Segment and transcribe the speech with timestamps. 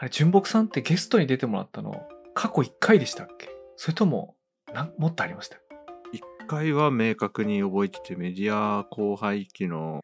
[0.00, 3.50] あれ、純木さんってゲストに出てもらったの、過去1回でしたっけ？
[3.76, 4.34] それとも、
[4.72, 5.58] なんもっとありました？
[6.10, 10.00] 一回は明確に覚えてて、メディア後輩期の、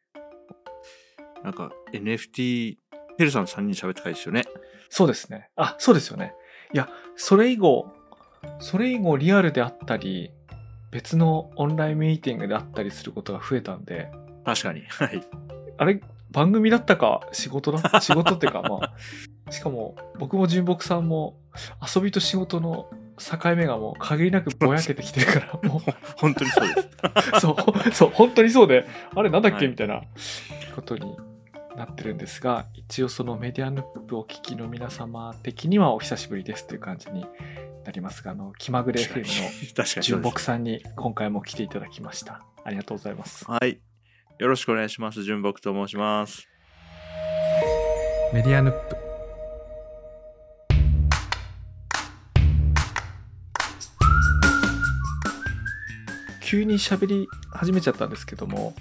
[1.43, 2.77] なんか NFT、
[3.17, 4.45] ヘルさん3人喋った回ですよね。
[4.91, 5.49] そうですね。
[5.57, 6.35] あ、そうですよね。
[6.75, 7.91] いや、それ以後、
[8.59, 10.31] それ以後リアルであったり、
[10.91, 14.11] 別のオンラインミーティングであったりすることが増えたんで、
[14.45, 14.83] 確かに。
[14.89, 15.27] はい。
[15.79, 18.95] あれ、番組だったか仕事だ仕事っていうか、まあ、
[19.51, 21.39] しかも僕も純木さんも
[21.95, 25.81] 遊びと仕事の境目がもう限りなくぼやけてきてるから、 も
[26.17, 26.89] 本当にそうです。
[27.37, 30.03] う、そう、そう、本当にそうで、あれなんだっけ、はいみたいな
[30.75, 31.17] ことに
[31.77, 37.27] なってるんですが、一応そのメディアヌップをお聞きの皆様的にはお久しぶりですという感じに
[37.85, 40.23] なりますが、あの、気まぐれ FM の純。
[40.23, 42.43] 木さんに今回も来ていただきました。
[42.65, 43.45] ありがとうございます。
[43.51, 43.81] はい。
[44.39, 45.23] よろしくお願いします。
[45.23, 46.49] 純木と申します。
[48.35, 49.06] メディアヌップ。
[56.47, 58.73] 急に喋り始めちゃったんですけども、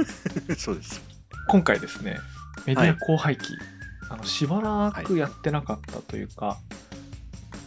[0.58, 1.00] そうです。
[1.48, 2.18] 今回ですね、
[2.66, 3.56] メディア後輩期、
[4.10, 6.60] あのしばらくやってなかったというか、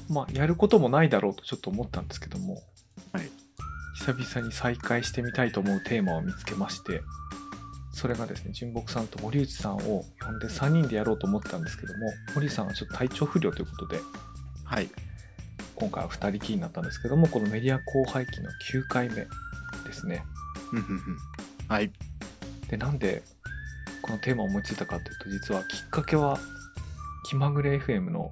[0.07, 2.61] まあ、やることもないだろうとちょっと思ったんですけども、
[3.11, 3.31] はい
[3.95, 7.01] 久々に再開してみたいと思うテーマを見つけまして、
[7.91, 13.99] それがですね、純木さんと森内さんを呼んで3人でやろうと思ったんですけども、森内さんはちょっと体調不良ということで、
[14.63, 14.89] はい。
[15.79, 19.27] 今回は2人きりになったんですけども、このメディア後輩期の9回目で
[19.93, 20.23] すね。
[21.67, 21.91] はい。
[22.69, 23.23] でなんで
[24.01, 26.37] このテーマを思いついたかというと実はきっかけは
[27.25, 28.31] 気まぐれ FM の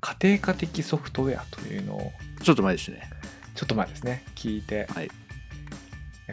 [0.00, 3.02] 家庭科的ソフトウェアというのをちょっと前ですね。
[3.54, 5.10] ちょっと前ですね聞いてはい。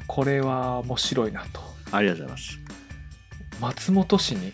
[0.08, 2.60] これは面白いなとありがとうございます。
[3.60, 4.54] 松本市に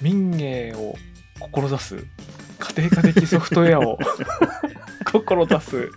[0.00, 0.96] 民芸を
[1.40, 1.96] 志す
[2.58, 3.98] 家庭科的ソフトウェアを
[5.12, 5.90] 志す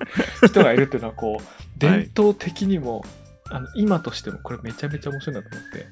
[0.48, 1.44] 人がいるっていうのはこう
[1.78, 3.04] 伝統的にも、
[3.50, 5.86] あの今としてもこれめちゃめちゃ面白いなと思って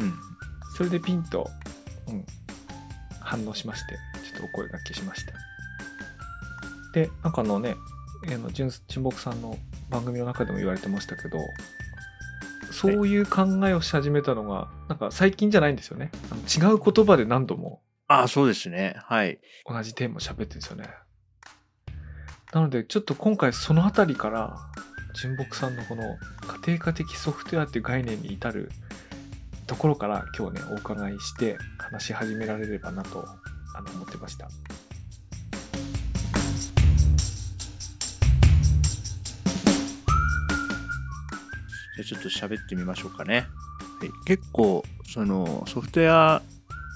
[0.00, 0.14] うん。
[0.76, 1.48] それでピンと、
[2.08, 2.24] うん、
[3.20, 3.94] 反応しまして、
[4.24, 5.32] ちょっとお声掛けしました。
[6.92, 7.76] で、なんかあのね、
[8.52, 9.56] 純純木さんの
[9.90, 11.38] 番組の中でも言われてましたけど、
[12.72, 16.10] そういう考えをし始めたのが、なんか最近じゃないんですよね。
[16.54, 18.96] 違う言葉で何度もああ、そうですね。
[19.04, 19.40] はい。
[19.66, 20.88] 同じテーマを喋ってるんですよね。
[22.56, 24.56] なので、ちょっと今回そのあたりから、
[25.12, 26.16] 純木さんのこの
[26.64, 28.70] 家庭科的ソフトウェアっていう概念に至る
[29.66, 33.28] ところから今日ね、お伺いして話し始められればなと
[33.74, 34.48] あの思ってました。
[34.48, 43.48] じゃあちょっと喋ってみましょうかね。
[44.00, 46.40] はい、結構、そのソフトウェア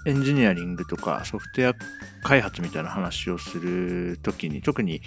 [0.07, 1.75] エンジニアリングとかソフトウェア
[2.23, 5.03] 開発みたいな話をするときに、特に、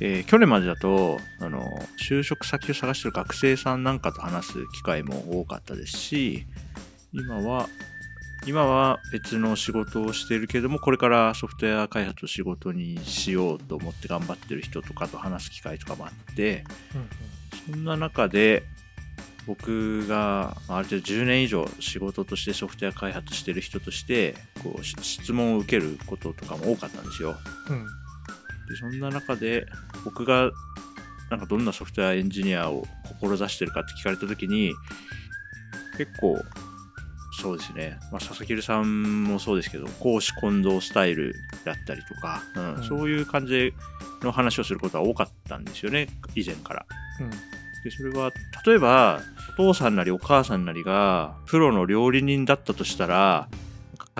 [0.00, 1.66] えー去年までだと、あの、
[1.98, 6.46] 就職先を探してる学生さんなんかと話す機会も多かったですし、
[7.12, 7.68] 今は、
[8.46, 16.64] 今は別の仕事をしているけれども、これからソフトウェア開発を仕事にしようと思って頑張ってる人とかと話す機会とかもあって、
[17.70, 18.62] そんな中で、
[19.46, 27.36] 僕がある程度10年以上仕事としてソフトウェア開発してる人としてこう質問を受けることとかも多かったんですよ。
[27.68, 27.86] うん。
[28.70, 28.74] うん。
[28.74, 29.66] でそんな中で
[30.04, 30.50] 僕が
[31.30, 32.84] なんかどんなソフトウェアエンジニアを
[33.20, 34.74] 志してるかって聞かれた時に
[35.96, 36.42] 結構
[37.40, 43.72] そうですね、まあ、佐々木さんもそうですけど公私混同スタイルだったりとか、うんうんそういう感じ
[44.22, 46.86] の話をすることは多かったんですよね以前から。
[47.20, 47.30] うん。
[47.30, 48.30] でそれは
[48.66, 49.20] 例えば
[49.54, 53.48] お父さんなりお母さんなりがプロの料理人だったとしたら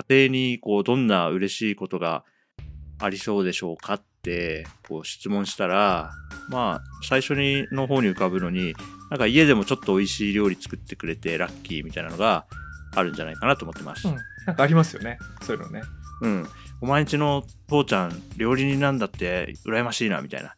[0.09, 2.23] 家庭にこうどんな嬉しいことが
[2.99, 6.11] ありそうでしょうかってこう質問したら
[6.49, 8.73] まあ最初にの方に浮かぶのに
[9.09, 12.45] なんか家でもちょっと美味しい料理作ってくれてラッキーみたいなのが
[12.95, 14.07] あるんじゃないかなと思ってます。
[14.07, 14.17] うん。
[14.45, 15.17] なんかありますよね。
[15.41, 15.81] そういうのね。
[16.21, 16.47] うん。
[16.81, 20.55] お前んちの父ちゃん、料理人なんだって、羨ましいな、みたいな。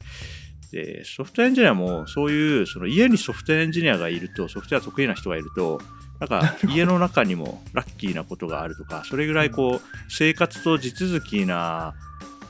[0.71, 5.81] で、ソフトエンジニアも、そういう、その家にソフトエンジニアがいると、ソフトウェア得意な人がいると、
[6.19, 11.93] なんか家の中にもラッキーなことがあるとか、それぐらいこう、生活と地続きな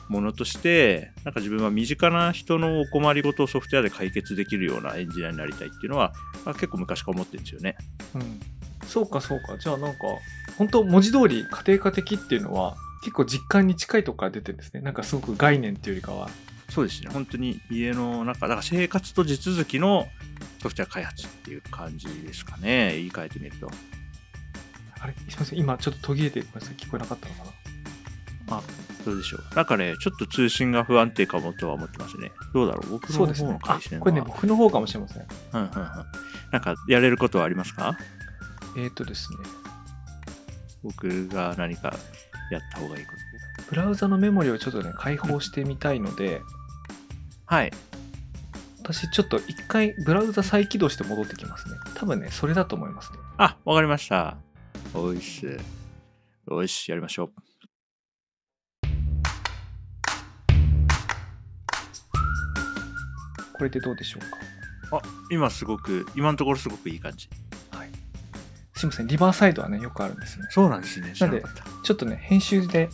[0.08, 6.12] ものとして、なんか自分は身近な人のお困りごとをソフトウェアで解決できるようなエンジニアになりたいっていうのは、
[6.44, 7.76] まあ結構昔から思ってるんですよね。
[8.14, 8.40] うん。
[8.86, 9.56] そうかそうか。
[9.58, 10.00] じゃあなんか、
[10.58, 14.80] 本当文字通り家庭科的っていうのは結構実感に近いとこから出てるんですね。
[14.80, 16.28] なんかすごく概念っていうよりかは。
[16.70, 20.08] そうですね、本当に家の中、だから生活と地続きの
[20.60, 23.70] ソフトウェア開発っていう感じですかね、言い換えてみると。
[24.98, 25.14] あれ？
[25.28, 25.58] すいません。
[25.58, 26.74] 今ちょっと途切れてごめんなさい。
[26.74, 27.44] 聞こえなかったのか
[28.48, 28.56] な？
[28.56, 28.62] あ、
[29.04, 29.54] どうでしょう。
[29.54, 32.32] なんかね、ちょっと通信が不安定かもとは思ってますね。
[32.54, 32.90] どうだろう？
[32.92, 34.02] 僕の方の回線は。
[34.02, 35.22] これね、僕の方かもしれません。
[35.22, 35.70] うんうんうん。
[36.52, 37.98] なんか、やれることはありますか？
[38.76, 39.38] えっ、とですね、
[40.82, 41.94] 僕が何か
[42.50, 43.12] やった方がいいこ
[43.70, 46.44] ブラウザのメモリをちょっとね、開放してみたいので、と。
[47.46, 47.72] はい。
[48.82, 51.74] 私ちょっと一回ブラウザ再起動して戻ってきますね。
[51.94, 53.18] 多分ね、それだと思いますね。
[53.38, 54.36] あ、わかりました。
[54.92, 55.58] おいっす。
[56.46, 57.43] よし、やりましょう。
[63.56, 64.98] これでどうでしょうか？
[64.98, 67.28] あ、今すごく、今のところすごくいい感じ。
[67.70, 67.88] はい。
[68.74, 70.46] すいません、リバーサイドはね、よくあるんですね。
[70.50, 71.14] そうなんですね。
[71.18, 71.40] なかっ
[71.82, 72.88] ちょっとね、編集で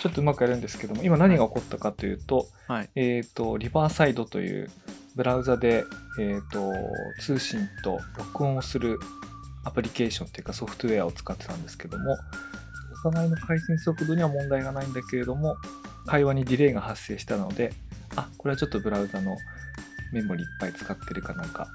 [0.00, 2.74] ちょっとうまくやるんですけども、今何が起こったかというと、た。
[2.74, 2.90] はい。
[2.94, 4.70] えっ、と、リバーサイドという
[5.16, 5.84] ブラウザで、
[6.20, 6.72] えっ、と、
[7.20, 8.98] 通信と録音をする
[9.64, 12.16] アプリケーションというかソフトウェアを使ってたんですけども、
[13.06, 15.56] お互いの回線速度には問題がないんだけれども、
[16.06, 17.72] 会話にディレイが発生したので、
[18.16, 19.36] あ、これはちょっとブラウザの
[20.14, 21.68] メモリいっぱい使ってるかなんか、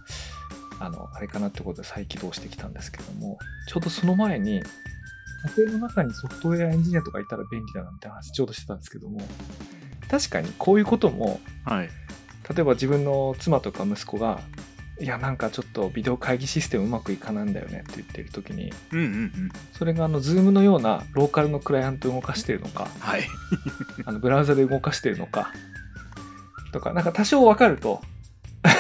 [0.79, 3.37] あの、あれかなってことで再起動してきたんですけども、
[3.67, 4.63] ちょうどその前に、
[5.57, 9.21] 家庭の中にソフトウェアエンジニアとかいたら便利だなみたいな話ちょうどしてたんですけども、
[10.09, 11.89] 確かにこういうことも、はい。
[12.49, 14.41] 例えば自分の妻とか息子が、
[14.99, 19.31] いや、なんかちょっとビデオ会議システムうまくいかないんだよねって言ってる時に、うんうんうん。
[19.71, 23.23] それがあの、 Zoom のようなローカルのクライアントを動かしてるのか、はい。
[24.05, 25.53] あのブラウザで動かしてるのか、
[26.73, 28.01] とか、なんか多少わかると、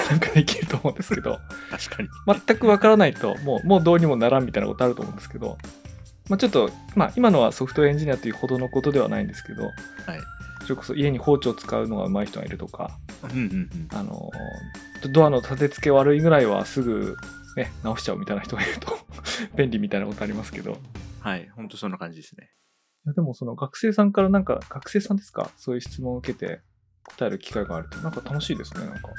[0.09, 1.39] なんかできると思うんですけど、
[1.69, 2.09] 確かに。
[2.47, 5.57] 全くわからないと、もう、もうどうにもならんみたいなことあると思うんですけど、
[6.29, 9.73] まあちょっと、まあ今のはソフトウェアエンジニアというほどのことではないんですけど、はい。
[10.63, 13.87] それこそ家に包丁使うのが上手い人がいるとか、うんうんうん。
[13.93, 14.29] あの、
[15.11, 17.15] ドアの立て付け悪いぐらいはすぐ
[17.55, 18.97] ね、直しちゃうみたいな人がいると
[19.55, 20.71] 便利みたいなことありますけど。
[20.71, 20.75] い
[21.21, 21.49] はい。
[21.49, 22.51] ほんとそんな感じですね。
[23.05, 25.51] やでもその学生さんからなんか、学生さんですか？
[25.57, 26.61] そういう質問を受けて
[27.03, 29.09] 答える機会があると、なんか楽しいですね、なんか。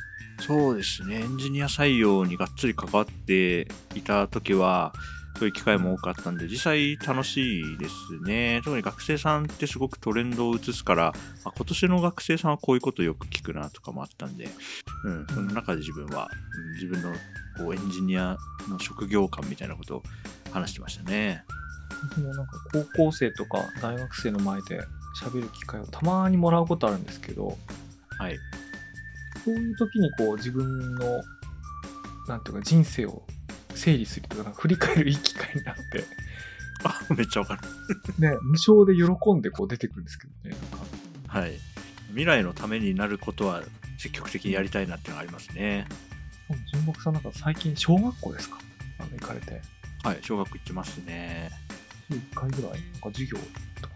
[0.40, 1.16] そうですね。
[1.16, 4.92] エンジニア採用にがっつり関わっていた時は、
[5.38, 7.94] そういう機会も多かったんで、実際楽しいです
[8.24, 8.60] ね。
[8.64, 14.48] 特に学生さんってすごくトレンドを移すから、あ今年の学生さんはこういうことよく聞くなとかもあったんで、
[15.04, 17.12] うん、その中で自分は、うん自分の
[17.58, 18.38] こうエンジニア
[18.68, 20.02] の職業観みたいなことを
[20.50, 21.44] 話してましたね。
[22.08, 24.80] 僕もなんか高校生とか大学生の前で
[25.14, 27.56] 喋る機会をたまにもらうことあるんですけど、
[28.18, 28.38] はい。
[29.44, 31.22] そういう時にこう自分の、
[32.28, 33.22] なんていうか人生を
[33.74, 36.04] 整理するとか、なんか振り返るいい機会になって、
[36.84, 37.62] あ、めっちゃわかる。
[38.18, 41.38] ね、無償で喜んでこう出てくるんですけどね、なんか。
[41.40, 41.58] はい。
[42.08, 43.62] 未来のためになることは
[43.98, 45.86] 積極的にやりたいなっていうのがありますね。
[46.72, 48.58] 純木さんなんか最近小学校ですか？
[48.98, 49.60] あの行かれて。
[50.02, 50.18] はい。
[50.22, 51.50] 小学校行ってますね。
[52.10, 52.70] 週1回ぐらい？
[52.70, 53.38] なんか授業
[53.80, 53.94] とか。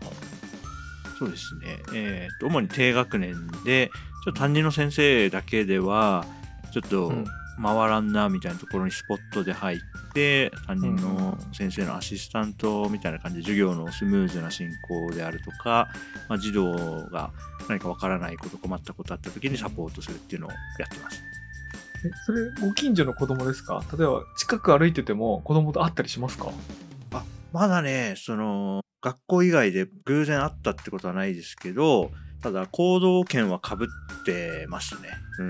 [1.25, 1.83] そうですね。
[1.95, 3.35] えっ、と、主に低学年
[3.65, 3.91] で、
[4.25, 6.25] ちょっと担任の先生だけでは、
[6.73, 7.25] ちょっとうん
[7.63, 9.79] 回らんなみたいなところにスポットで入っ
[10.13, 15.89] て、担任の先生のアシスタントみたいな感じで授業のスムーズな進行であるとか、
[16.29, 17.31] まあ、児童が
[17.69, 20.57] 何かわからないこと、困ったことあった時にサポートするっていうのをや
[20.87, 21.23] ってます。
[22.05, 23.85] え、それご近所の子供ですか？
[23.97, 26.51] 例えば近く歩いてても子供と会ったりしますか？
[27.55, 32.11] まだね、その、学校以外で偶然会ったってことはないですけど、
[32.43, 35.09] ただ行動権は被ってますね。
[35.39, 35.49] うん。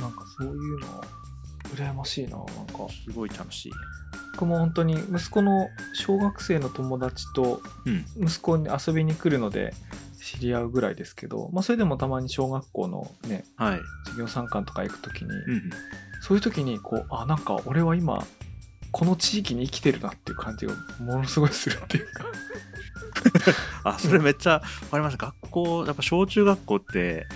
[0.00, 1.04] なんかそういうの、
[1.74, 2.88] 羨ましいな、なんか。
[3.04, 3.72] すごい楽しい。
[4.32, 8.06] 僕も本当に息子の小学生の友達とうん。
[8.26, 9.74] 息子に遊びに来るので
[10.22, 13.80] 知り合うぐらいですけど、まあそれでもたまに小学校のね、はい。
[14.04, 15.70] 授業参観とか行くときに、うん。
[16.22, 18.24] そういう時にこう、あ、なんか俺は今、
[18.96, 22.24] この地域に生きてるなっていう感じがものすごいするっていうか。
[23.84, 24.60] あ、それめっちゃわ
[24.90, 25.18] かります。
[25.18, 27.26] 学校、やっぱ小中学校って、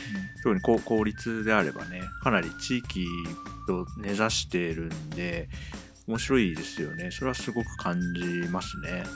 [0.42, 3.06] 特に公公立であればね、かなり地域
[3.66, 5.50] と根ざしているんで、
[6.06, 7.10] 面白いですよね。
[7.10, 8.92] それはすごく感じますね。
[8.92, 9.06] なんか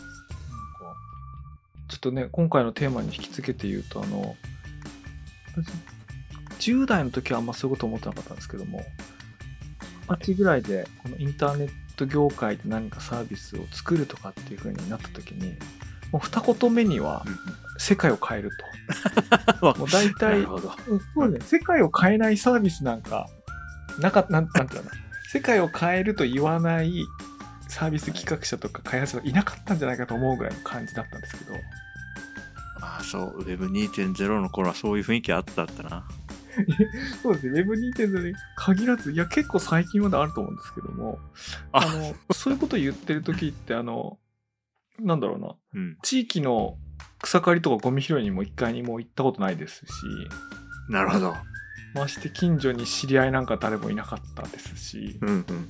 [1.88, 4.36] ちょっとね、今回のテーマに引き付けて言うと、あの、
[6.58, 8.84] 私、10代の時はあんまそういうこと思ってなかったんですけども、
[10.10, 15.56] 二十歳ぐらいで、このインターネット業界で何かサービスを作るとかっていう風になった時に、
[16.12, 17.24] もう二言目には
[17.78, 18.50] 世界を変える
[19.60, 19.64] と。
[19.78, 20.60] もう大な体そ
[21.16, 23.28] うね、世界を変えないサービスなんか、
[23.98, 24.90] なかなん、なんていうの？
[25.30, 27.04] 世界を変えると言わない
[27.68, 31.54] サービス企画者とか開発者がいなかったんじゃないかと思うぐらいの感じだったんですけど、
[32.80, 36.06] あそう、Web2.0 の頃はそういう雰囲気あったったな。
[37.23, 41.18] そうですね、Web2.0 に限らず、いや、結構最近まであると思うんですけども、
[41.73, 44.18] ああの、そういうこと言ってる時って、あの、
[45.00, 45.99] なんだろうな、うん。
[46.02, 46.76] 地域の
[47.20, 49.92] 草刈りとかゴミ拾いにも一回にも行ったことないですし、
[50.88, 51.34] なるほど。
[51.94, 55.68] まして近所に知り合いなんか誰もいなかったですし、うんうん。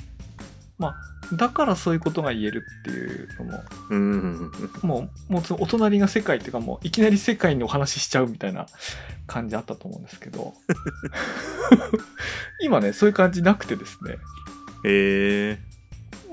[1.32, 4.52] だからそういうことが言えるっていうのも、うんうんうん
[4.82, 4.88] うん。
[4.88, 8.66] もう、もうお隣が世界っていうかもういきなり世界のお話ししちゃうみたいな
[9.26, 10.54] 感じあったと思うんですけど、
[12.60, 14.18] 今ね、そういう感じなくてですね、
[14.84, 15.58] え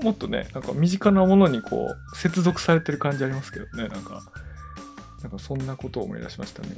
[0.02, 4.22] もっとね、なんか身近なものにこう、接続されてる感じありますけどね、なんか、
[5.22, 6.68] なんかそんなことを思い出しましたね。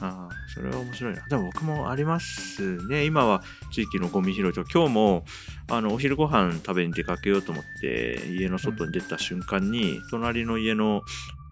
[0.00, 1.26] ー、ああ、それは面白いな。
[1.28, 3.04] でも僕もありますね。
[3.04, 5.24] 今は地域のゴミ拾いと、今日も、
[5.70, 11.02] あの、お昼ご飯食べに出かけようと思って、家の外に出た瞬間に、隣の家の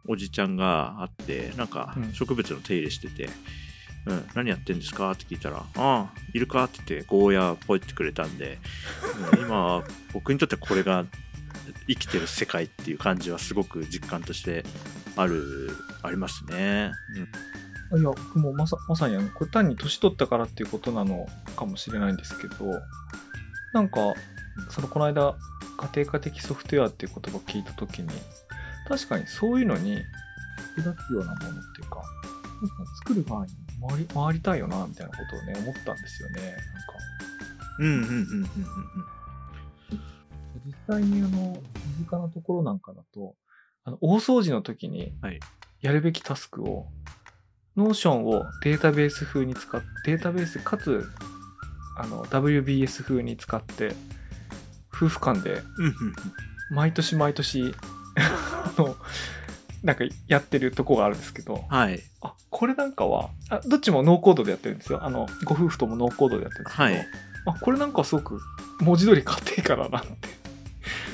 [0.07, 3.31] おじちゃんがあって、なんかうん植物の手入れしてて、
[4.07, 5.13] うん、何やってんですか？
[5.13, 6.65] って聞いたら、ああ、いるか？
[6.65, 8.59] って言って、ゴーヤポイってくれたんで、
[9.33, 9.83] うん今、
[10.13, 11.07] 僕にとってこれが
[11.89, 14.65] 生きてる世界っていう感じはすごく実感として
[15.17, 15.71] ある、
[16.03, 16.93] ありますね。
[17.17, 17.29] うん
[17.97, 22.57] いや、僕もまさまさにあの、これ単に年取ったからっていうことなのかもしれないんですけど、
[23.73, 24.15] なんか、
[24.71, 25.37] そのこの間、
[25.77, 28.09] 家庭科的ソフトウェアっていう言葉を聞いたときに、
[28.89, 30.03] 確かにそういうのに
[30.77, 32.03] 役立つようなものっていうか、
[32.61, 33.53] なんか作る側に
[33.89, 36.43] 回り回りたいよな、みたいなことをね、思ったんですよね。
[36.43, 36.59] なんか、
[37.81, 38.49] うんうんうんうんうんうん。
[40.67, 41.61] 実際にあの、
[41.99, 43.35] 身近なところなんかだと、
[43.85, 45.41] あの、大掃除の時にはい、
[45.81, 46.87] やるべきタスクを、
[47.77, 51.07] Notion をデータベース風に使って、データベースかつ、
[51.97, 53.95] あの、WBS 風に使って、
[54.93, 55.63] 夫婦間で、
[56.71, 57.75] 毎年毎年、
[58.17, 58.97] あの、
[59.83, 62.01] なんかやってるとこがあるんですけど、はい。
[62.23, 65.05] あ、これなんかは、あどっちもノーコードでやってるんですよ。
[65.05, 67.07] あの、ご夫婦ともノーコードでやってるんですけど、はい。
[67.47, 68.41] あ、これなんかすごく
[68.81, 70.29] 文字通り家庭科だなって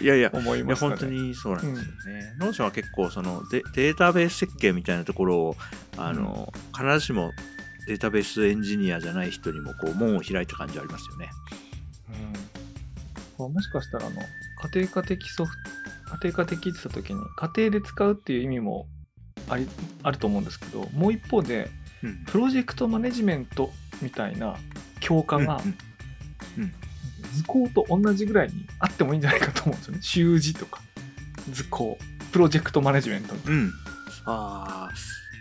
[0.00, 0.90] いやいや、 思いましたね。
[0.90, 2.34] 本当にそうなんですよね。
[2.38, 5.56] Notion は結構そのデデータベース設計みたいなところを
[5.96, 7.32] あの、必ずしも
[7.86, 11.30] データベースエンジニアじゃない人にもこう門を開いた感じありますよね。
[13.38, 14.20] うんもしかしたらあの
[14.74, 15.70] 家庭科的ソフト
[16.10, 18.86] 家庭科的って言った時に家庭で使うっていう意味も
[19.48, 19.66] あり
[20.02, 21.70] あると思うんですけどもう一方で
[22.02, 23.70] うんプロジェクトマネジメント
[24.02, 24.56] みたいな
[25.00, 26.74] 強化がうんうん
[27.32, 30.80] 図工と同じぐらいにあってもいいんじゃないかと思うんですよね 習字とか
[31.50, 31.98] 図工
[32.32, 33.72] プロジェクトマネジメントみたいうん。
[34.26, 34.90] ああ、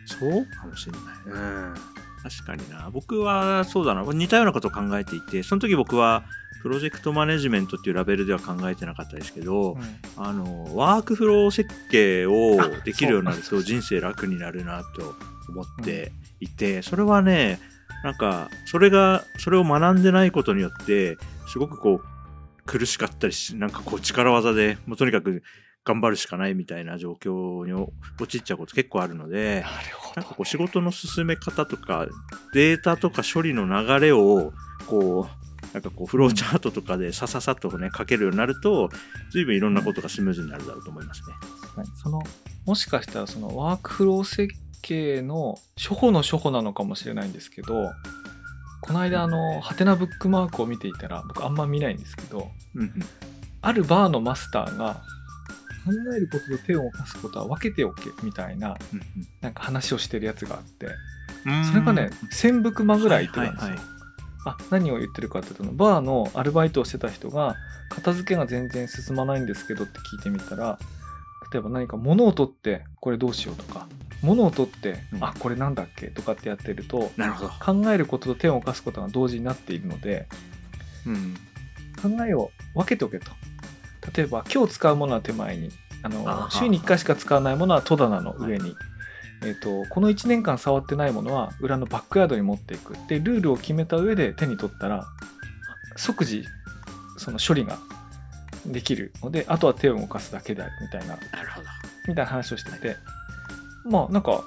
[0.06, 1.02] そうかもしれない。
[1.26, 1.74] うん。
[2.24, 2.90] 確かにな。
[2.92, 4.04] 僕はそうだな。
[4.14, 6.24] 似たようなことを考えていて、その時僕は
[6.62, 9.78] プロジェクトマネジメントっていうラベルでは考えてなかったですけど、
[10.18, 15.16] な、あの、ワークフロー設計をあできるようになると人生楽になるなと
[15.50, 17.60] 思っていて、それはね、
[18.04, 22.06] なんか、それが、それを学んでないことによって、すごくこう、
[22.66, 25.44] 苦しかったりし、なんかこう力技で、もうとにかく
[25.84, 30.22] 頑張るしかないみたいな状況に陥っちゃうこと結構あるので、なるほど。
[30.22, 32.08] なんかこう仕事の進め方とか、
[32.54, 34.54] データとか処理の流れを、
[34.88, 38.90] こう、なんかこう、フローチャートとかでさささっとね、書けるようになると、
[39.32, 41.34] 随分いろんなことがスムーズになるだろうと思いますね。
[41.76, 41.88] はい。
[41.96, 42.22] その
[42.66, 47.92] もしかしたらそのワークフロー設計の初歩の初歩なのかもしれないんですけど
[48.82, 52.92] この間あのハテナブックマークを見ていたら僕あんま見ないんですけどうん
[53.62, 55.02] あるバーのマスターが
[55.86, 59.02] 考えることと手を動かすことは分けておけみたいなうん
[59.42, 60.88] なんか話をしてるやつがあって
[61.46, 61.66] うん。
[61.66, 64.00] それがね1000ブクマぐらい言ってたんですよ、はいはいはい。
[64.46, 67.56] あ何を言ってるかっていうとバーのアルバイトをしてた人が
[67.90, 70.80] 片付けが全然進まないんですけどって聞いてみたら
[71.52, 73.88] 例えば何か物を取ってこれどうしようとか
[74.22, 77.84] 物を取って、うんあこれなんだっけとかってやってるとなるほど。
[77.84, 80.28] 考えることと手を動かすことが同時になっているので
[81.06, 81.36] うん。
[82.02, 83.32] 考えを分けておけと
[84.16, 85.70] 例えば今日使うものは手前に
[86.02, 88.74] あのあ週に1回しか使わないものは戸棚の上に、
[89.44, 95.06] えー、とこの1年間触ってないものは裏のバックヤードに持っていくでルールを決めた上で手に取ったら
[95.98, 96.46] 即時
[97.18, 97.78] その処理が
[98.66, 101.18] できるのであとは手を動かすだけであるみたいな。
[102.08, 102.98] みたいな話をしてて
[103.86, 104.44] まあなんか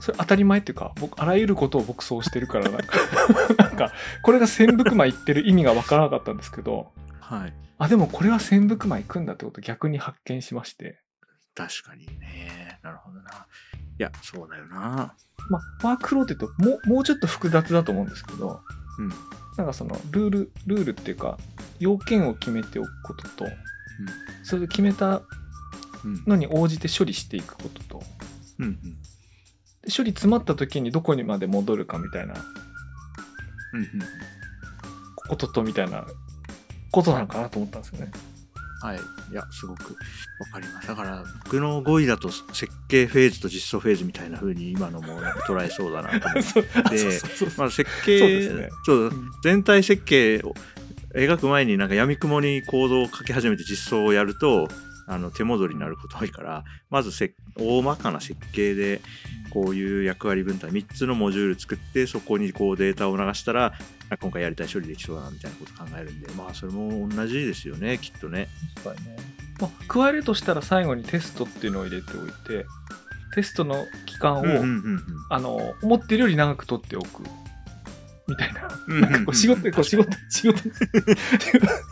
[0.00, 2.96] それ当たり前っていうか僕あらゆることを僕そうしてるからなんか
[3.58, 3.92] なんか
[4.22, 7.54] これが千福間言ってる意味がわからなかったんですけどはい。
[7.78, 11.00] あでもこれは千福間行くんだってことを逆に発見しまして
[11.54, 12.78] 確かにね。
[12.82, 13.30] なるほどな。
[13.30, 13.34] い
[14.02, 15.14] や、そうだよな。
[15.50, 18.60] まあワークフローって言うともうもうちょっと複雑だと思うんですけど
[18.98, 19.08] うん。
[19.56, 21.36] なんかそのルールルールっていうか
[21.80, 23.46] 要件を決めておくことと、
[24.44, 25.22] それで決めた
[26.04, 26.22] うん。
[26.28, 28.02] のに応じて処理していくことと
[28.58, 28.66] うん。
[28.66, 28.80] うん。
[29.82, 33.88] で処理詰まった時にどこにまで戻るかみたいなうん。
[35.16, 36.06] こととみたいな
[36.90, 38.10] ことなのかなと思ったんですよね。
[38.80, 38.98] はい。
[39.32, 40.86] いや、すごくわかります。
[40.88, 46.62] だから、僕の語彙だと設計フェーズと実装フェーズみたいな風に今のも捉えそうだなと思って。
[47.56, 50.54] まあ、設そう計ですねそううん全体設計を
[51.14, 54.68] 描く前になんか闇雲にコードを書き始めて実装をやると
[55.08, 59.00] あの手戻りになること多いからまずせ大まかな設計で
[59.50, 63.72] こういう役割分担3つのモジュール作ってそこにこうデータを流したら
[64.10, 68.48] あ今回やりたい処理できそうだなみたいなこと考えるんでまあそれも同じですよねきっとね。
[68.76, 69.38] 確かにね。
[69.60, 72.66] まあ、加えるとしたら最後にテストっていうのを入れておいて、
[73.34, 77.24] テストの期間を、うんうんうんあの、思ってるより長く取っておく。
[78.28, 78.68] みたいな。
[78.86, 80.68] うんなんかこう仕事、こう仕事、仕事、 こ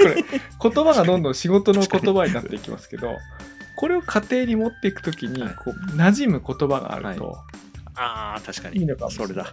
[0.05, 0.25] れ、
[0.62, 3.16] 言葉がどんどん仕事の言葉になっていきますけど、
[3.76, 5.55] これを家庭に持っていくときに、はい。
[5.55, 7.37] こう、馴染む言葉があると、
[7.95, 8.81] ああ確かに。
[8.81, 9.47] いいのかもしそれれない。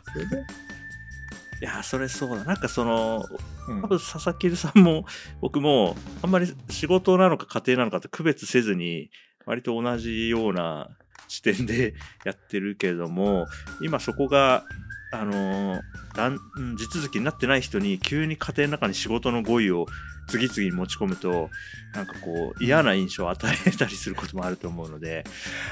[1.61, 2.43] いやーそれそうだ。
[2.43, 3.25] なんかその
[3.69, 3.81] うん。
[3.81, 5.05] 多分佐々木さんも
[5.39, 9.09] 僕もあんまり仕事なのか家庭なのかって区別せずに
[9.45, 10.89] 割と同じような
[11.29, 11.93] 視点で
[12.25, 13.47] やってるけれども
[13.81, 14.65] 今そこが
[15.13, 15.81] あのー
[16.15, 19.87] だんうん地続きになってない人に急に家庭の中に仕事の語彙を
[20.27, 21.49] 次々に持ち込むと
[21.93, 25.23] なんかこう嫌な印象を与えたりすることもあると思うので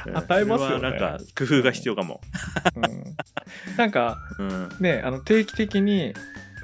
[0.07, 0.81] うん与えますよね。
[0.81, 2.21] なんか工夫が必要かも。
[2.75, 3.15] うん。
[3.77, 4.69] なんか、うん。
[4.79, 6.13] ね、あの定期的に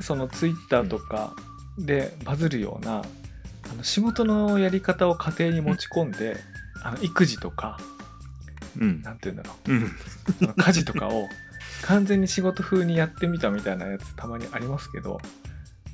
[0.01, 1.36] そのツイッターとか
[1.77, 3.03] でバズるような、
[3.72, 6.38] あの仕事のやり方を家庭に持ち込んで、
[6.84, 7.79] あの育児とか
[8.79, 9.01] うん。
[9.01, 9.74] なんて言うんだろう。
[9.74, 9.84] ん。
[9.84, 9.89] う
[10.39, 11.27] その家事とかを
[11.84, 15.19] 完全に仕事風にやってみたみたいなやつたまにありますけど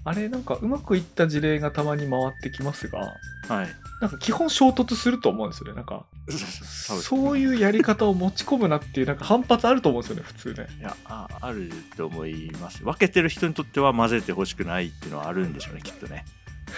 [0.06, 3.00] あれなんかうまくいった事例がたまに回ってきますが
[3.48, 3.68] はい
[4.02, 10.68] なんか基本衝突すると思うんですよねなんか そうういうやり方を持ち込むなっていうなんか反発あると思うんですよね普通ね。
[10.80, 16.26] いやああると思います分けてる人にとっては混ぜてほしくないっていうのはあるんでしょうねきっとね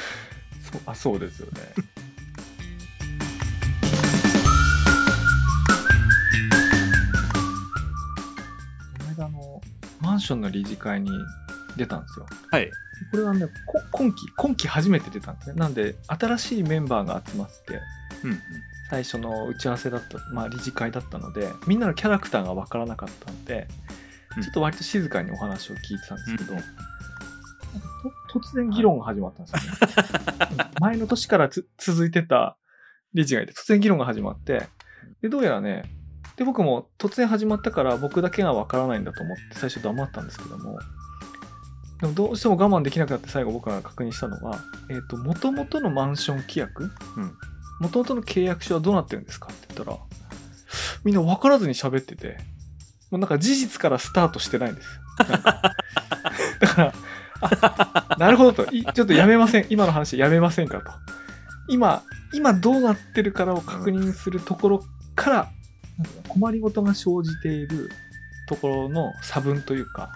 [0.71, 1.73] そうあそうですよね。
[10.15, 11.11] マンションの理事会に
[11.75, 12.25] 出たんですよ。
[12.49, 12.71] はい
[13.11, 15.55] これはねこ今期今期初めて出たんですね。
[15.55, 17.81] なんで新しいメンバーが集まって
[18.23, 18.39] うんうん
[18.89, 23.67] 最初の打ち合わせだった、まあ、理事会だったのでみんなのキャラクターが分からなかったので、
[24.37, 26.59] うんちょっと割と静かにお話を聞いてたんですけど、うん
[28.31, 30.71] 突然議論が始まったんですよね。
[30.79, 32.57] 前の年からつ続いてた
[33.13, 34.67] 理事がいて突然議論が始まって
[35.21, 35.83] でどうやらね
[36.37, 40.79] で僕も突然始まったから僕だけが分からないんだと思って最初黙ったんですけども。
[42.01, 47.31] でもどうしても我慢できなくなって最後僕が確認したのは、えっ、と、元々のマンション規約うん。
[47.79, 49.47] 元々の契約書はどうなってるんですか？
[49.47, 49.97] って言ったら、
[51.03, 52.37] みんな分からずに喋ってて、
[53.11, 55.01] もうなんか事実からスタートしてないんですよ。
[56.59, 56.93] だから、
[57.41, 60.91] あなるほどと、いちょっとやめません、今の話やめませんかと。
[61.67, 64.83] 今、今どうなってるからを確認するところ
[65.15, 65.51] から、
[66.27, 67.89] 困りごとが生じている
[68.47, 70.15] ところの差分というか、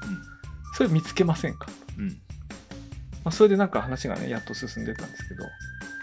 [0.75, 1.65] それ見つけませんか？
[1.65, 1.71] と。
[1.99, 2.15] うんま
[3.25, 5.43] あ、それでなんか話がね、やっと進んでたんですけど、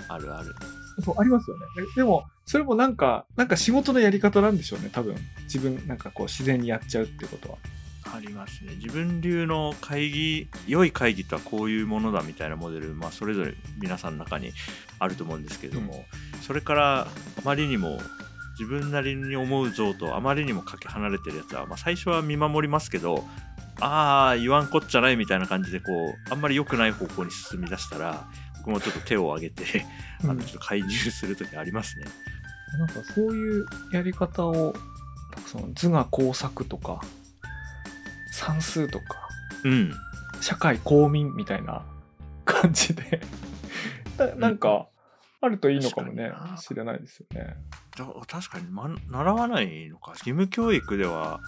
[0.09, 0.55] あるある
[1.03, 1.65] そう、ありますよね。
[1.97, 5.17] でも、それもなんか、なんか仕事のやり方なんでしょうね、多分。
[5.45, 7.59] 自分、なんかこう、自然にやっちゃうってことは。
[8.15, 14.53] ありますね自分流の会議良い会議とはこういうものだみたいなモデル、まあ、それぞれ皆さんの中に
[15.01, 16.05] あると思うんですけれども、
[16.41, 17.07] それからあ
[17.45, 17.99] まりにも
[18.59, 23.25] 自分なりに思う像とあまりにもかけ離れてるやつは、まあ、最初は見守りますけど
[23.81, 28.27] ああ言わんこっちゃないみたいな感じでこうあんまり良くない方向に進み出したら
[28.59, 29.85] 僕もちょっと手を挙げて
[30.25, 32.07] あ うんのちょっと介入する時ありますね。
[32.79, 34.75] なんかそういうやり方を、
[35.47, 37.01] その図画工作とか、
[38.33, 39.29] 算数とか、
[39.65, 39.93] うん
[40.41, 41.83] 社会公民みたいな
[42.45, 43.21] 感じで、
[44.19, 44.89] ななんか、
[45.47, 47.57] あるといいのかもね知れないですよね。
[47.97, 51.41] だ確かに、ま、習わないのか義務教育では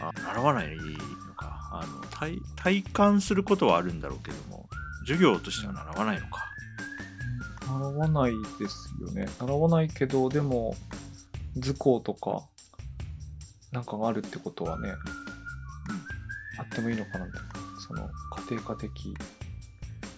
[0.00, 4.68] あ習わないのかあの体体感することはあるんだろうけども
[5.04, 6.46] 授業としては習わないのか、
[7.66, 9.26] 習わないですよね。
[9.38, 10.74] 習わないけど、でも、
[11.56, 12.46] 図工とか、
[13.70, 14.94] なんかがあるってことはね、
[16.58, 17.34] あってもいいのかなって。
[17.86, 18.08] その、
[18.48, 19.14] 家庭科的。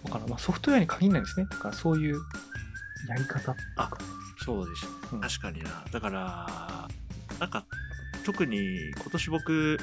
[0.05, 0.29] わからん。
[0.29, 1.47] まあ、ソフトウェアに限らないんですね。
[1.49, 2.21] だから、そういう
[3.07, 3.97] やり方とか。
[4.43, 4.87] そうです。
[5.13, 5.21] うん。
[5.21, 5.85] 確かにな。
[5.91, 6.87] だから
[7.39, 7.65] なんか
[8.25, 9.77] 特に今年僕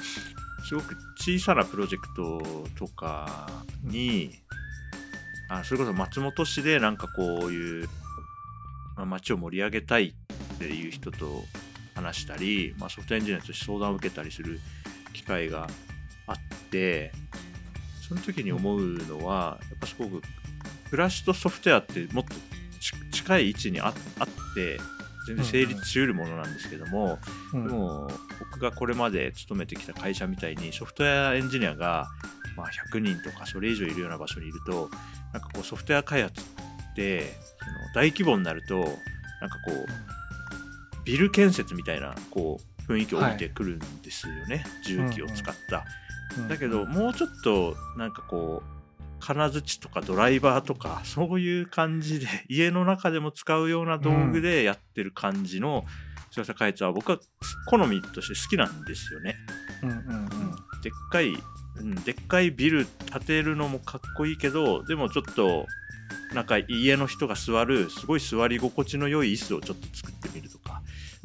[0.69, 2.43] すごく小さなプロジェクト
[2.79, 3.49] とか
[3.83, 4.33] に、
[5.49, 7.89] あそれこそ松本市でなんかこういう、
[8.97, 10.15] まあ、街を盛り上げたい
[10.55, 11.45] っていう人と
[11.95, 14.61] 話したり、まあ、ソフトエンジニアとして相談を受けたりする
[15.13, 15.69] 機会が
[16.27, 16.37] あっ
[16.71, 17.13] て
[18.09, 20.23] その時に思うのはやっぱすごく
[20.91, 22.39] 暮らしとソフトウェアってもっとち
[23.25, 23.87] 近い位置にあ
[24.19, 24.79] あって
[25.27, 27.19] 全然成立しうるものなんですけども、
[27.55, 28.09] うんでも
[28.39, 32.07] 僕がこれまで勤めてきた会社みたいにソフトウェアエンジニアが、
[32.57, 34.91] まあ、100人とかそれ以上いるような場所にいると
[35.33, 36.45] なんかこうソフトウェア開発っ
[36.95, 37.33] てその
[37.95, 38.87] 大規模になるとなん
[39.51, 45.85] かこうビル建設みたいなこう雰囲気を帯びてくるんですよね、重機を使った。
[46.37, 46.49] うん。
[46.49, 48.74] だけどもうちょっとなんかこう
[49.25, 55.87] 金槌とかドライバーとかそういう感じで 家の中でも使うような道具でやってる感じの
[56.31, 57.19] 強さ開発は僕は
[57.67, 59.37] 好みとして好きなんですよね。
[59.83, 60.29] うんうんうん。
[60.83, 61.33] でっかい、
[61.77, 65.67] うん、でっかいビル建てるのもかっこいいけどでもちょっと
[66.35, 70.59] なんか家の人が座るすごい座り心地の良い椅子をちょっと作ってみると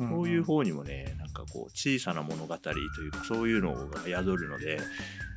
[0.07, 4.79] そういう方にもね、なんかこう、小さな物語というか、そういうのが宿るので、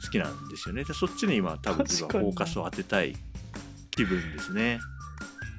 [0.04, 0.84] 好きなんですよね。
[0.84, 3.16] で、そっちに今、多分自分はフォーカスを当てたい
[3.90, 4.78] 気分ですね。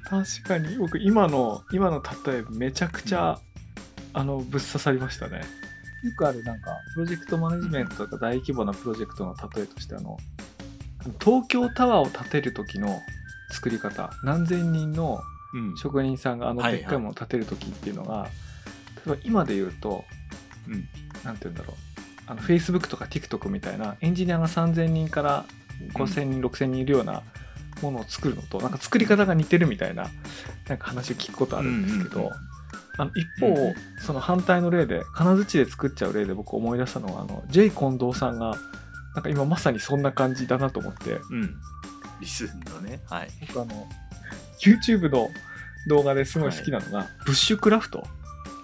[0.04, 0.76] 確かに。
[0.76, 3.38] 僕今の今の例えめちゃくちゃ、
[4.12, 5.38] あのぶっ刺さりましたね。
[5.38, 10.18] よくあるなんかプロジェクトマネジメントとか大規模なプロジェクトの例えとしてあの
[11.18, 13.00] 東京タワーを建てる時の
[13.50, 14.10] 作り方。
[14.22, 15.20] 何千人の
[15.54, 15.76] うん。
[15.76, 16.80] 職人さんがあのはいはい。
[16.80, 18.28] でっかいものを建てる時っていうのが、例えば
[19.22, 20.04] 今で言うと
[20.68, 20.88] うん。
[21.24, 21.76] なんて言うんだろう
[22.26, 25.44] あの Facebook とか TikTok みたいなエンジニアが3000人から
[25.94, 27.22] 5000人、6000人いるような
[27.82, 30.08] ものを作るのとなんか作り方が似てるみたいな
[30.68, 32.34] なんか話を聞くことあるんですけど、うんうんうん
[32.96, 38.54] あの一方、その反対の例で金槌で作っちゃう例で僕思い出したのはあの J 近藤さんが
[39.14, 41.56] なんか今まさにそんな感じだなと思ってうん。
[42.20, 43.00] リスンのね。
[43.06, 43.28] はい。
[43.48, 43.88] 僕あの
[44.60, 45.28] YouTube の
[45.88, 48.06] 動画ですごい好きなのが、ブッシュクラフト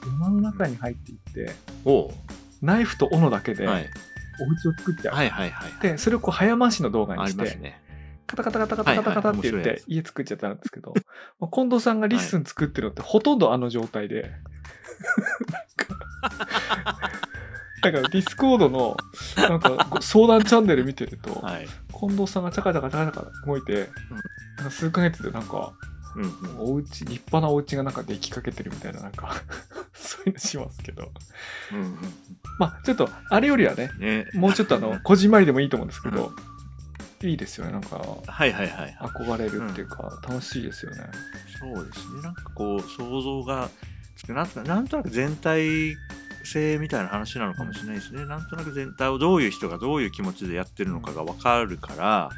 [0.06, 1.54] 山の中に入っていって
[2.62, 3.86] ナイフと斧だけでおはい。
[4.62, 5.72] 家を作っちゃう、はいはいはい。
[5.82, 7.80] でそれをこう早回しの動画にして、ね。
[8.26, 10.94] カタカタカタカタカタカタって言って家作っちゃったんですけど、
[11.40, 14.30] まあ近藤さんが LISTEN 作ってるのってほとんどあの状態で、
[17.82, 18.96] だから Discord の
[19.36, 21.66] なんかご相談チャンネル見てると、はい。
[21.92, 23.88] 近藤さんがチャカチャカチャカチャカ動いて、
[24.58, 25.74] なんか数ヶ月でなんか
[26.16, 26.30] うんうん。
[26.58, 29.42] お家立派なお家がなんかできかけてるみたいななんか
[29.94, 31.10] そういうのしますけど
[31.72, 31.98] うんうん
[32.58, 34.00] まあちょっとあれよりはねうん。
[34.00, 34.26] ね。
[34.34, 36.32] もうちょっとあの こじんまりでもいいと思うんですけど、
[37.22, 38.96] いいですよねなんかはいはいはい。
[39.00, 41.04] 憧れるっていうか、楽しいですよね。
[41.58, 42.22] そうですね。
[42.22, 43.68] なんかこう、想像が
[44.16, 45.96] つくなんとなんとなく全体
[46.44, 48.24] 性みたいな話なのかもしれないですね。
[48.24, 52.30] なんとなく全体をどういう人がどういう気持ちでやってるのかが分かるから、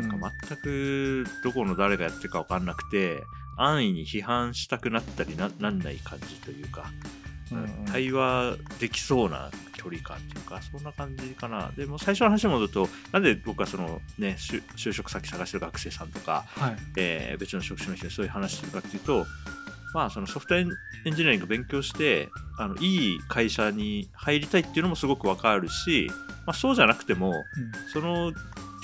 [0.00, 3.22] なんか全くどこの誰がやってるか分かんなくて、
[3.56, 7.18] 安易に批判したくなったりななんない感じというか、うん
[7.58, 11.72] うん対話できそうな距離感っていうか、そんな感じかな。
[11.74, 16.76] でもう最初の話に戻ると、なんで僕はそのね、就就職先探してる学生さんとか、はい。
[16.98, 19.24] えー別の職種の人にそういう話するかっていうと、
[19.94, 20.68] まあ、そのソフトエン
[21.14, 26.10] ジニアリング勉強してあのいい会社に入りたいっていうのもすごくわかるし、
[26.46, 27.32] まあ、そうじゃなくても
[27.92, 28.32] その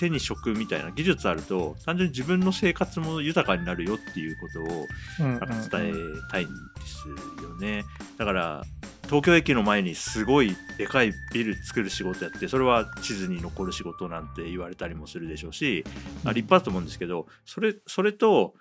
[0.05, 5.93] 手に職みたいな技術あると単純に自分の生活も豊かになるよっていうことをなんか伝え
[6.31, 6.53] たいんで
[6.87, 7.09] す
[7.43, 7.85] よね。
[8.19, 8.63] だから
[9.05, 15.85] 東京駅の前にすごいでかいビル作る仕事やってそれは地図に残る仕事なんて言われたりもするでしょうし、
[16.25, 18.55] あ立派だと思うんですけどそれそれと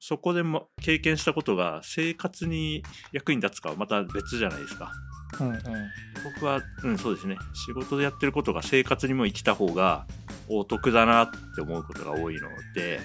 [0.00, 4.92] そこでも経験したことが生活に役に立つかはまた別じゃないですか。
[5.40, 5.58] うんうん
[6.24, 7.36] 僕は、うん、そうですね。
[7.54, 10.06] 仕事でやってることが生活にも生きた方が
[10.50, 13.00] お得だなって思うことが多いので、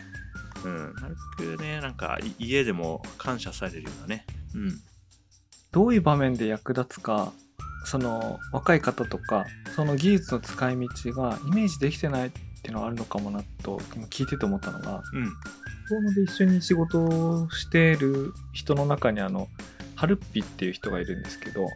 [0.64, 4.26] うん、なるべくね、なんかい家でも感謝されるようなね、
[4.56, 4.80] うん、
[5.72, 7.34] どういう場面で役立つか
[7.86, 15.20] その若い方とかその技術の使い道がイメージできてないっていうのはあるのかもなと今聞いてて思ったのがう
[16.10, 19.50] ん、で一緒に仕事をしている人の中にあの
[19.96, 21.68] ハルッピっていう人がいるんですけど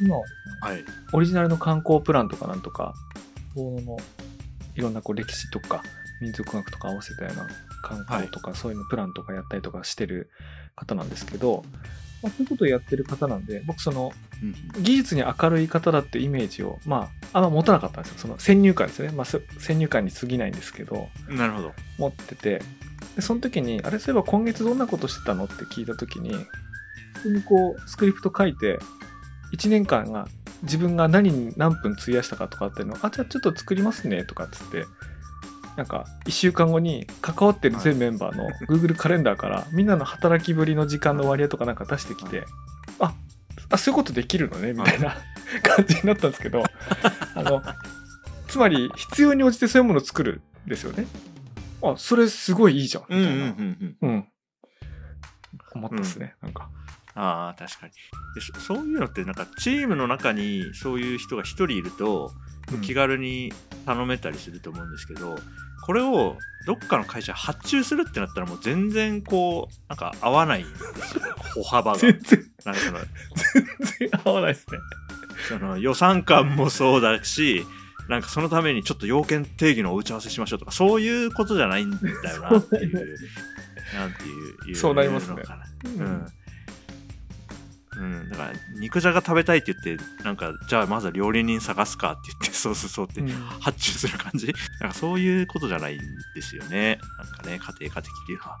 [0.00, 2.94] 今はい、オリジナルの観光プランとかなんとか
[3.56, 3.98] の
[4.80, 5.82] いろんなこう歴史とか
[6.20, 7.46] 民族学とか合わせたような
[7.82, 10.30] 観光とか、そういうのプランとかやったりとかしてる
[10.76, 11.64] 方なんですけど、
[12.22, 14.12] まあ、そういうことをやってる方なんで僕その
[14.42, 18.18] うん、技術に明るい方だってイメージをまああんま持たなかったんですよ。
[18.18, 21.72] その先入観ですね、まあ、せ先入観に過ぎないんですけどなるほど。
[21.98, 22.62] 持ってて。
[23.16, 26.32] でその時にあれそういえば今月どんなことしてたのって聞いた時に
[27.14, 28.78] 普通にこうスクリプト書いて
[29.52, 30.28] 1年間が
[30.62, 34.84] 自分が何に何分費やしたかとかっていうのをあじゃあちょっと作りますねとかっつって
[35.76, 42.44] なんか1週間後に関わってる全メンバーの Google カレンダーからみんなの働きぶりの時間の割合とかなんか出してきて
[42.98, 43.14] あ
[43.70, 45.16] あそういうことできるのねみたいな
[45.62, 46.64] 感じになったんですけど
[47.34, 47.62] あの
[48.48, 51.06] つまり必要に応じてそういうものを作るんですよね
[51.82, 54.10] あそれすごいいいじゃんみたいな、うんうんうんうん。
[54.10, 54.28] うん。
[55.72, 56.68] 思ったっすね、なんか。
[57.14, 57.92] ああ確かに。
[58.34, 62.32] でそそういうのってなんかチームの中にそういう人が一人いると
[62.72, 62.80] うん。
[62.82, 63.52] 気軽に
[63.84, 65.36] 頼めたりすると思うんですけど、
[65.84, 71.22] これをどっかの会社発注するってなったらもう全然こうなんか合わないんですよ。
[71.54, 71.98] 歩幅が。
[71.98, 74.78] 全然、なんかその全然合わないっすね。
[75.48, 77.64] その予算感もそうだし
[78.08, 83.16] なんかそのためにちょっと要件定義のお打ち合わせしましょうとかそういうことじゃないんだよなっていう。
[83.94, 84.22] なんて
[84.68, 85.42] いうそうなりますね。
[85.84, 86.26] いうん。
[88.00, 93.28] うん、だから肉じゃが食べたいって言ってなんかじゃあまずは料理人探すかって言ってそうそうそうってうん。
[93.28, 94.54] 発注する感じ？
[94.80, 96.00] なんかそういうことじゃないん
[96.34, 96.98] ですよね。
[97.18, 98.56] なんかね家庭科的っていうのは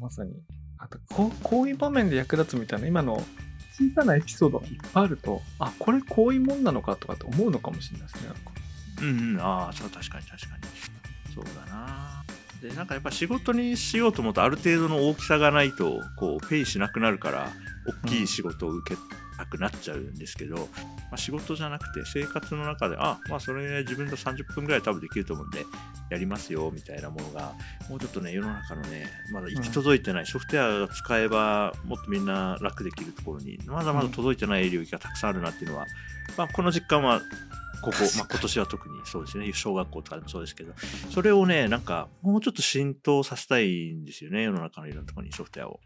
[0.00, 0.32] まさに。
[0.78, 3.14] あとこう、こういう場面で役立つみたいな、今の
[3.72, 8.30] 小さなエピソードがいっぱいあると、あ、これこういうもんなのかとかって思うのかもしれないですね。
[9.02, 11.34] うんうんああ確かに確かに。
[11.34, 12.22] そうだな。
[12.62, 17.50] でなんかやっぱ仕事にしようと思うとある程度の大きさがないとこうペイしなくなるから
[18.04, 19.00] 大きい仕事を受け
[19.36, 20.64] たくなっちゃうんですけど、ま
[21.12, 25.64] あ、仕事じゃなくて生活の中であまあそれ自分と30分ぐらい多分できると思うんで
[26.10, 27.52] やりますよみたいなものが
[27.88, 35.86] もうちょっとね世の中のねまだ行き届いてない、ソフトウェアが使えばもっとみんな楽できるところにまだまだ届いてない領域がたくさんあるなっていうのは、
[36.36, 37.20] まあ、この実感は
[37.80, 40.72] ここ、まあ、今年は特にそうですね小学校とかでもそうですけど
[41.10, 45.80] それをねなんかもうちょっと浸透させたいんですよね世の中のいろんなところにソフトウェアを。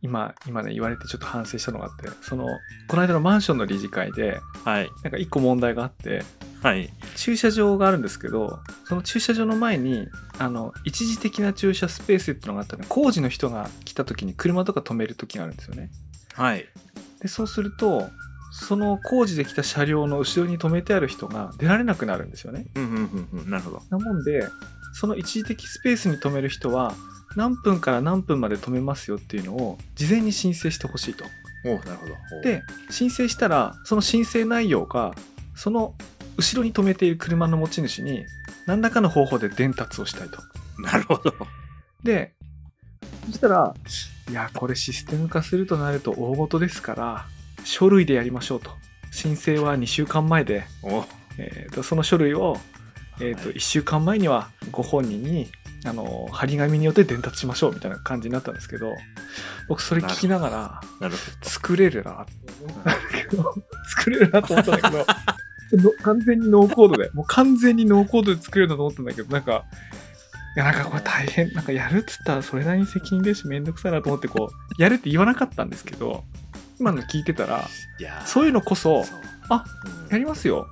[0.00, 2.46] 今、今ね、言われてちょっと反省したのがあって、その、
[2.88, 4.90] この間のマンションの理事会で、はい。
[5.02, 6.22] なんか一個問題があって、
[6.62, 6.92] はい。
[7.16, 10.08] 駐車場があるんですけど、その駐車場の前に、
[10.38, 12.82] あの、一時的な駐車スペースっていうのがあったの。
[12.82, 15.90] で、工事の人が来た時に車とか止める時があるんですよね。
[16.34, 16.66] はい。
[17.20, 18.08] で、そうすると、
[18.52, 22.66] その工事で来た車両の後ろに止めてある人が出られなくなるんですよね。
[22.74, 23.50] うんうんうんうん。
[23.50, 23.82] なるほど。
[23.90, 24.46] なもんで、
[24.94, 26.94] その一時的スペースに止める人は、
[27.36, 31.24] 何分から何分まで止めますよっていうのを事前に申請してほしいと。
[31.64, 35.14] おうなるほどで、申請したら、その申請内容が、
[35.54, 35.94] その
[36.36, 38.24] 後ろに止めている車の持ち主に、
[38.66, 40.38] 何らかの方法で伝達をしたいと。
[40.80, 41.34] なるほど
[42.04, 42.34] で、
[43.26, 43.74] そしたら、
[44.30, 47.26] いや、これシステム化するとなると大事ですから、
[47.64, 48.70] 書類でやりましょうと。
[49.10, 50.64] 申請は2週間前で、
[51.38, 52.56] えーとその書類を、
[53.20, 55.48] えーとはい1週間前にはご本人に
[55.84, 58.94] あの張り紙によって伝達しましょうみたいな感じになったんですけど
[59.68, 61.10] 僕それ聞きながら
[61.42, 62.26] 作れるな。
[63.96, 65.06] 作れるなと思ったんだけど
[65.76, 69.64] の完全にノーコードでもう完全にノーコードで作れるなと思ったんだけどなんか
[70.56, 71.52] いやなんかこれ大変。
[71.52, 76.24] なんかやるっつったらそれなりに責任ですしめんどくさいなと思ってこうやるって言わなかったんですけど
[76.80, 77.68] 今の聞いてたら
[78.24, 79.04] そういうのこそ
[79.48, 79.64] あ
[80.06, 80.12] うん。
[80.12, 80.68] やりますよ。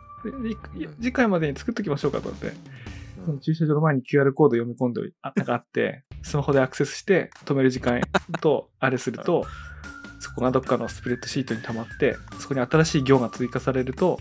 [1.00, 2.85] 次回までに作っときましょうかと思って、うん
[3.26, 8.00] その駐車場の前に QR コード読み込んであなんかあって、スマホでアクセスして止める時間
[8.40, 9.44] とあれすると、
[10.20, 14.20] そこがどっかのスプレッドシートに溜まって、そこに新しい行が追加されると、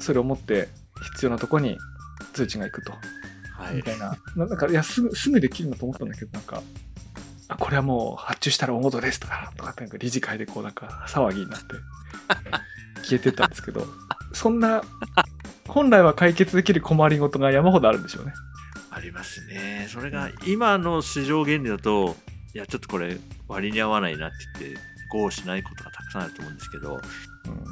[0.00, 0.68] それを持って
[1.14, 1.78] 必要なとこに
[2.32, 2.92] 通知が行くと。
[3.58, 4.16] はいみたいな。
[4.36, 6.62] ななんか、いや、すぐ、すぐできるなと思ったんだけど、なんか、
[7.48, 11.66] あ、これはもう発注したら大事ですとか、とかってなんか理事会でこうなんか騒ぎになって、
[13.02, 13.86] 消えてったんですけど、
[14.32, 14.82] そんな、
[15.78, 18.32] 本来は解決できる困りごとが山ほどあるんでしょうね。
[18.90, 19.86] ありますね。
[19.88, 22.16] それが今の市場原理だと、
[22.52, 24.80] いや、ちょっとこれ割に合わないなって言って、
[25.12, 27.00] 合しないことがたくさんあると思うんですけど、うん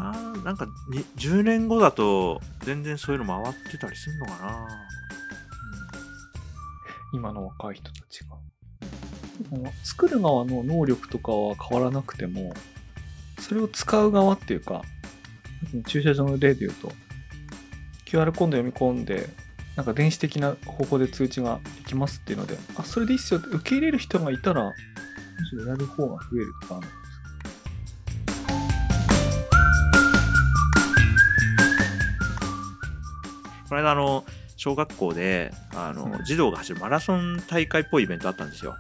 [0.01, 4.69] あーなんかに10年後だと全然そういうの回ってたりするのかな。
[7.13, 8.37] 今の若い人たちが。
[9.83, 12.55] 作る側の能力とかは変わらなくても、
[13.41, 14.83] それを使う側っていうか、
[15.89, 16.93] 駐車場の例で言うと、
[18.07, 19.29] QR コード読み込んで、
[19.75, 24.73] なんか電子的な方法で通知ができますっていうので、あ、それでいいっすよって受け入れる人がいたら、む
[25.47, 27.07] しろやる方が増えるとかあるんです
[33.69, 34.25] この間あの
[34.57, 38.75] 小学校であの、うん児童が走るマラソン大会っぽいイベントあったんですよ。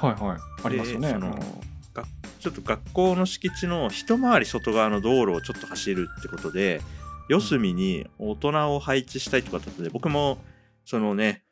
[0.00, 0.38] はいはい。
[0.64, 1.08] ありますよね。
[1.08, 1.38] でその
[1.92, 2.04] が
[2.40, 6.80] ちょっと学校の敷地の一回り外側の道路をちょっと走るってことで
[7.28, 10.38] 四隅に大人を配置したいとかだったので僕も
[10.84, 11.44] そのね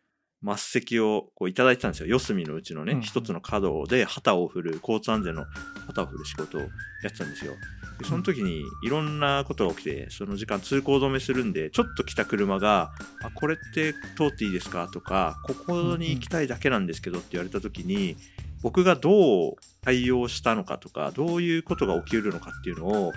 [0.45, 2.07] 末席をこういただいてたんですよ。
[2.07, 3.01] 四隅のうちのねうん。
[3.01, 5.45] 一、つの角で旗を振る交通安全の
[5.87, 6.67] 旗を振る仕事をや
[7.09, 7.55] ってたんですよ。
[7.99, 12.93] でその時にいろんなことが起きてその時間通行止めするんでちょっと来た車が
[13.25, 18.17] 「あこれって通っていいですか?」とか「ここに行きたいだけなんですけど」って言われた時に
[18.63, 23.13] 僕がどう対応したのかとかどういうことが起きるのかっていうのを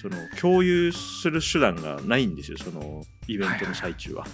[0.00, 4.26] その共有する手段がないんですよそのイベントの最中は。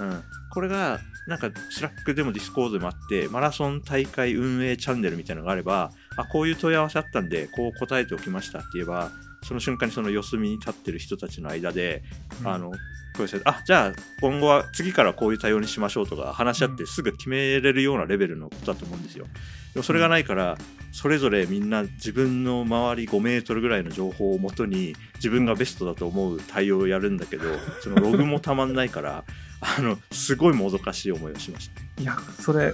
[0.00, 9.10] うん、これがなんか Slack でもディスコードでもあってマラソン大会運営チャンネルみたいなのがあればあこういう問い合わせあったんでこう答えておきましたって言えば
[9.44, 12.02] その瞬間にその四隅に立ってる人たちの間で、
[12.44, 12.72] あの
[13.16, 19.26] こういうあじゃあ今後は次からこういう対応にしましょうとか話し合ってすぐ決めれるようなレベルのことだと思うんですよ。
[19.72, 20.56] でもそれがないから
[20.92, 27.44] それぞれみんな自分の周り5メートルぐらいの情報をもとに自分がベストだと思う対応をやるんだけど
[27.82, 29.24] そのログもたまんないから
[29.60, 32.02] あのすごいもどかしい思いをしました。
[32.02, 32.72] いや、それ、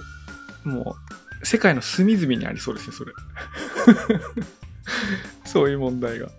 [0.63, 0.95] も
[1.41, 3.13] う、世界の隅々にありそうですね、それ。
[5.45, 6.29] そういう問題が。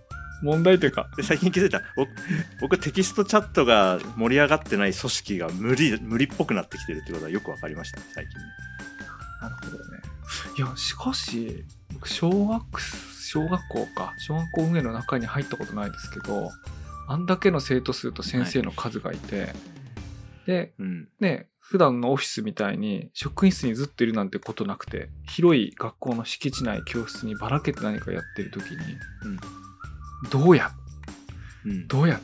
[0.43, 1.81] 問題というか、で最近気づいた。
[1.95, 2.09] 僕
[2.61, 8.39] 僕テキストチャットが盛り上がってない組織が無理無理っぽくなってきてるってことはよく分かりましたね最近。
[8.39, 8.45] ね。
[9.41, 9.99] なるほどね。
[10.57, 16.49] いや、しかし、僕、小学、小学校か、小学校運営の中に入ったことないですけど、
[17.07, 19.53] あんだけの生徒数と先生の数がいて、
[20.45, 21.09] で、うん。
[21.19, 28.77] ね、普段のオフィスみたいに職員室にずっといるなんてことなくて、広い学校の敷地内教室にばらけて何かやってる時に、
[30.29, 30.71] どうや、
[31.65, 32.19] うん、どうや、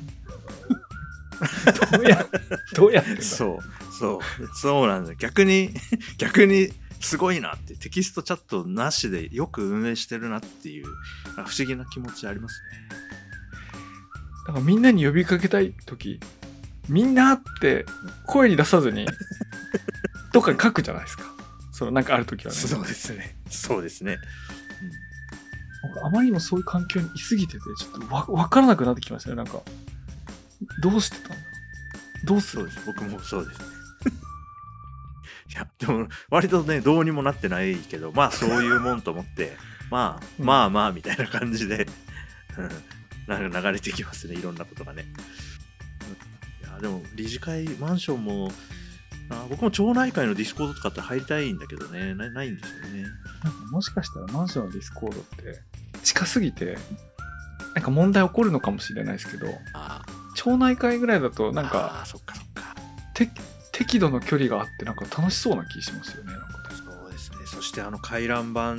[1.91, 2.25] どうや、
[2.75, 3.01] どうや？
[3.01, 4.19] ってんだそうそう。
[4.55, 5.73] そうなんだ逆に
[6.17, 7.75] 逆にすごいなって。
[7.75, 10.87] テキストチャットなしでよく運営してるなっていう。
[11.37, 12.89] あ不思議な気持ちありますね。
[14.47, 16.19] だからみんなに呼びかけたい時
[16.87, 17.85] みんなって
[18.25, 19.05] 声に出さずに
[20.33, 21.23] どっかに書くじゃないですか。
[21.71, 22.57] そのなんかある時はね。
[22.59, 23.37] そうですね。
[23.49, 24.17] そうですね。
[25.83, 29.61] 僕あまりにもそういう環境にいすぎててちょっとわ分からなくなってきましたねなんか
[30.81, 31.49] どうしてたんだろう
[32.25, 32.85] どうするそうです。
[32.85, 33.61] 僕もそうです。
[35.49, 39.57] いや、でも、割とね、どうにもなってないけど、まあ、そういうもんと思って、
[39.89, 41.87] まあ、うんまあまあ、みたいな感じで、
[42.57, 42.69] うん
[43.27, 45.05] なんか流れてきますね、いろんなことがね。
[46.61, 48.51] うんいや、でも、理事会、マンションも、
[49.29, 53.03] あ僕も町内会の Discord とかって入りたいんだけどね、なないんですよね。
[53.43, 55.61] なんかもしかしたらマンションの Discord って
[56.03, 56.77] 近すぎて
[57.75, 60.01] なんか問題起こるのかもしれないですけどあ
[60.35, 62.75] 町内会ぐらいだとあ、なんかあーそっかそっか。
[63.13, 63.29] て
[63.71, 67.37] 適度の距離があってなんか楽しそうな気しますよねなんかねそうですね。
[67.45, 68.75] そしてあの回覧板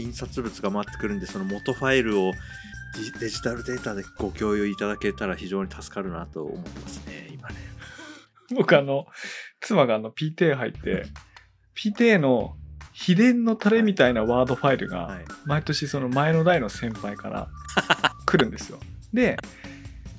[0.00, 2.32] 印刷物が回ってくるんで、その元ファイルを
[3.12, 7.56] デデジタルデータでご共有いただけたら非常に助かるなと思ってますね、今ね。
[8.54, 9.06] 僕あの、
[9.60, 11.06] 妻があの PTA 入って、
[11.76, 12.56] PTA の
[12.94, 15.24] 秘伝のタレみたいなワードファイルが、はい。
[15.44, 17.48] 毎年その前の代の先輩から
[18.24, 18.78] 来るんですよ。
[19.12, 19.36] で、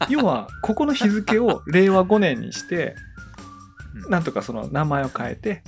[0.09, 2.95] 要は、ここの日付を令和5年にして、
[3.95, 5.63] うんなんとかその名前を変えて、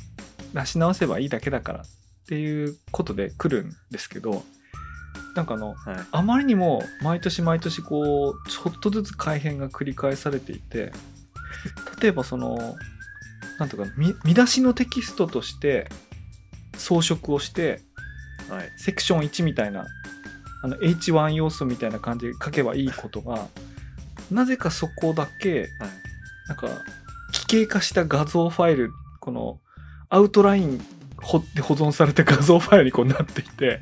[0.54, 1.86] 出し直せばいいだけだからっ
[2.28, 4.44] ていうことで来るんですけど、
[5.34, 5.98] なんかあの、はい。
[6.12, 10.92] あまりにも毎年毎年こうちょっとずつ改変が繰り返されていて
[12.02, 12.76] 例えばその
[13.60, 15.90] なんとか見見出しのテキストとして
[16.78, 17.82] 装飾をして
[18.50, 18.72] はい。
[18.78, 19.86] セクション1みたいな
[20.64, 23.48] あの H1 要素みたいな感じで書けばいいことが
[24.32, 25.70] なぜかそこだけはい。
[26.48, 26.68] なんか
[27.34, 29.60] 奇形化した画像ファイルこの
[30.10, 30.82] アウトライン
[31.22, 33.82] ほで保存された画像ファイルにこうなっていて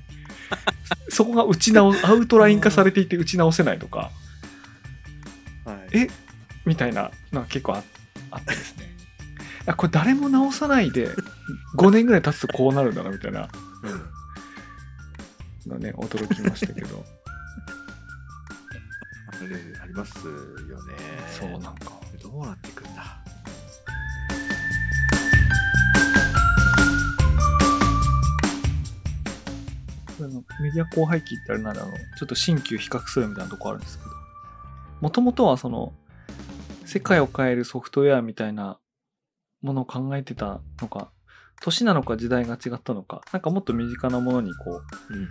[1.10, 4.12] そこが打ち直アウトライン化されていて打ち直せないとか
[5.66, 5.98] はい。
[5.98, 6.08] え？
[6.66, 7.84] みたいなのが結構あ
[8.32, 8.95] あってですね
[9.68, 11.10] あこれ誰も直さないで
[11.78, 13.50] 5年ぐらい経つとこうなるんだなみたいな
[15.66, 15.72] うん。
[15.72, 17.04] のね驚きましたけど
[19.28, 20.94] あれありますよね。
[21.30, 23.22] そうなんかどうなっていくんだ。
[30.62, 34.10] メディア荒廃期ってあれならちょっと新旧比較するみたいなとこあるんですけど
[35.02, 35.94] もともとはその
[36.86, 38.78] 世界を変えるソフトウェアみたいな
[39.66, 41.10] ものを考えてたのか
[41.62, 45.28] 年なのか時代が違ったのかなんかもっと身近なものにこううん。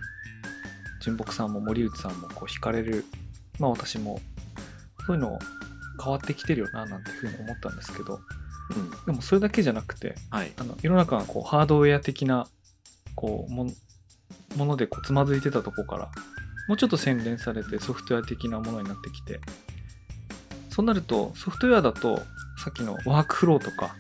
[1.01, 3.05] 純木さんも森内さんもこう惹かれる
[3.59, 4.21] まあ私も
[5.07, 5.39] そういうの
[6.03, 8.21] 変わってきてるよななんていうふうに思ったんですけど
[8.75, 8.91] うん。
[9.07, 10.53] でもそれだけじゃなくてはい。
[10.57, 12.49] あの世の中がこうハードウェア的な
[13.15, 13.75] こうもん
[14.57, 16.11] ものでこうつまずいてたとこから
[16.69, 19.41] もうちょっと洗練されてソフトウェア的なものになってきて
[20.71, 22.17] そうなるとソフトウェアだと
[22.57, 23.95] さっきのワークフローとか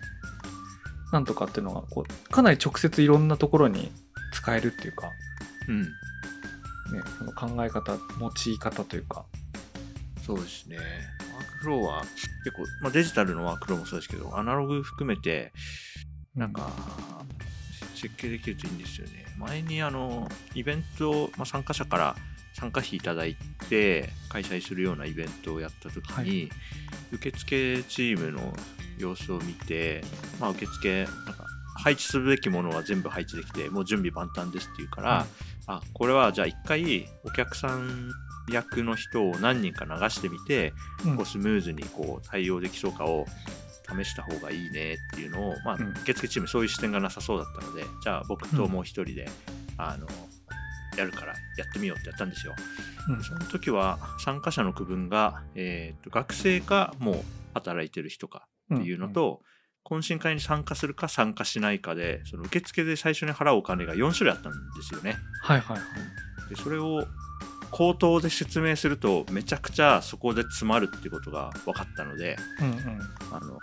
[1.14, 3.92] なんとかっていうのがこうかなり直接いろんなところに
[4.32, 5.10] 使えるっていうか、
[5.68, 5.82] うん。
[5.82, 5.88] ね、
[7.18, 9.24] その考え方用い方というか
[10.26, 10.76] そうですね。
[10.76, 12.00] ワークフローは
[12.44, 15.52] 結構、まあ、デジタルのワークフローもそうですけど、アナログ含めて、
[16.34, 16.70] なんか、
[17.94, 19.24] 設計できるといいんですよね。
[19.38, 22.16] 前にあの、イベントを、まあ、参加者から
[22.54, 23.36] 参加費いただい
[23.68, 26.50] て開催するようなイベントをやった時に、はい
[27.12, 28.54] 受付チームの
[28.98, 30.02] 様子を見て、
[30.40, 35.26] まあ、受付なんか配置すべきものは全部配置できてもう準備万端ですっていうから、
[35.66, 38.10] あこれはじゃあ一回お客さん
[38.50, 40.72] 役の人を何人か流してみて、
[41.04, 41.16] うん。
[41.16, 43.26] こうスムーズにこう対応できそうかを
[43.88, 45.90] 試した方がいいねっていうのを、まあうん。
[46.02, 49.28] 受付チームそういう視点がなさそうだったのでじゃあ僕ともう一人で、
[49.78, 50.06] あの
[50.96, 52.54] やるからやってみようってやったんですよ。
[53.08, 53.22] うん。
[53.22, 57.24] その時は参加者の区分が、えーと学生かもう
[57.54, 59.42] 働いてる人かっていうのと、
[59.84, 65.16] 懇親会に参加するか参加しないかでその受付で最初に払うお金が4種類あったんですよね。
[65.42, 66.48] はいはいはい。
[66.48, 67.06] でそれを
[67.70, 72.76] 口頭で説明するとめちゃくちゃそこで詰まるってことが分かったのでうんうん。
[73.30, 73.58] あの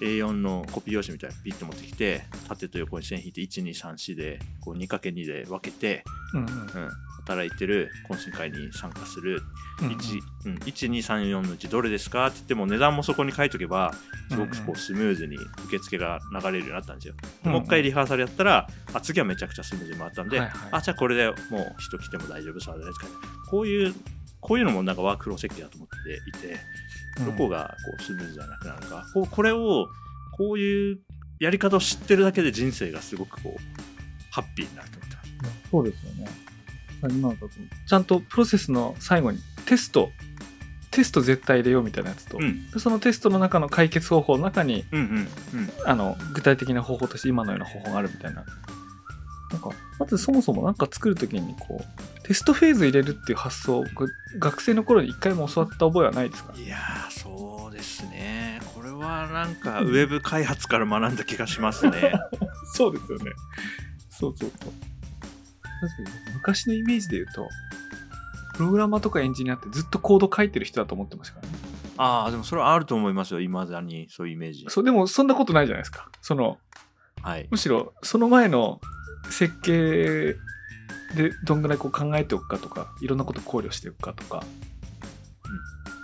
[0.00, 6.48] A4 のコピー用紙みたいなのピッと持ってきて縦と横に線引いて1234でこう 2×2 で分けて、うんうん。
[6.48, 6.90] うん、
[7.26, 9.42] 働いてる懇親会に参加する
[9.80, 9.94] うんうん。
[9.94, 12.26] 1うん1234のうちどれですか？
[12.26, 13.92] って言っても値段もそこに書いとけば
[14.30, 17.14] すごくこうんうスムーズに受付が流れるようになったんですよ。
[17.44, 20.58] うんもう一回リハーサルやったらあ次はめちゃくちゃスムーズに回ったんで、はいはい。
[20.72, 23.06] あじゃあこれでもう人来ても大丈夫そうじゃないですか、
[23.50, 23.94] こういう
[24.40, 26.56] こういうのもなんかワークフロー設計だと思っていて
[27.24, 29.88] どこがこうスムーズじゃなくなるのか、こうこれを
[30.36, 30.98] こういう
[31.40, 33.60] やり方を知ってるだけで人生がすごくこう
[34.30, 35.70] ハッピーになると思ってます。
[35.70, 36.45] そうですよね。
[37.10, 37.48] 今だと
[37.86, 40.10] ちゃんとプロセスの最後にテスト、
[40.90, 48.44] テスト絶対入れようみたいなやつと、うんでそのテストの中の解決方法の中に、うんうんうんあの、具体的な方法として今のような方法があるみたいな。
[49.52, 49.70] なんか、
[50.00, 54.08] まずそもそもなんか作るときにこう、テストフェーズ入れるっていう発想、ぐ
[54.40, 56.52] 学生の頃に一回も教わった覚えはないですか？
[56.56, 62.12] いやーそうですねこれはなんかウェブ開発から学んだ気がしますね。
[62.74, 63.30] そうですよね。
[64.10, 64.72] そうそうそう。
[65.80, 67.48] 確かに昔のイメージで言うと、
[68.54, 71.58] プログラマーとかエンジニアってずっとコード書いてる人だと思ってましたからね。
[71.98, 74.66] ああでもそれはあると思いますよいまだにそういうイメージ。
[74.68, 76.08] そう、でもそんなことないじゃないですか。
[76.22, 76.58] その、
[77.22, 78.80] はいむしろその前の
[79.30, 80.36] 設計
[81.16, 84.44] でどんぐらいこう考えておくかとか、いろんなこと考慮しておくかとか、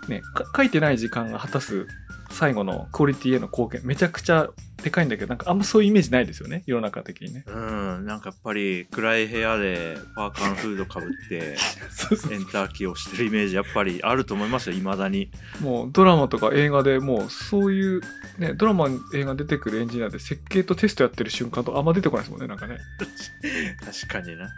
[0.09, 1.87] ね、か書いてない時間が果たす
[2.31, 4.49] 最後のクオリティへの貢献、めちゃくちゃ
[4.83, 7.45] でかいんだけど、なんかあんまそういうイメージないですよね、世の中的にね。
[7.47, 11.57] うんなんかやっぱり暗い部屋でパーカーのフードかぶって
[12.35, 15.31] エンターキーをしてるイメージやっぱりあると思いますよいまだに。
[15.61, 18.01] もうドラマとか映画でもうそういう、
[18.39, 22.79] ね、ドラマ映画出てくるエンジニアで設計とテストやってる瞬間とあんま出てこないですもんね、なんかね。
[23.85, 24.49] 確かにな。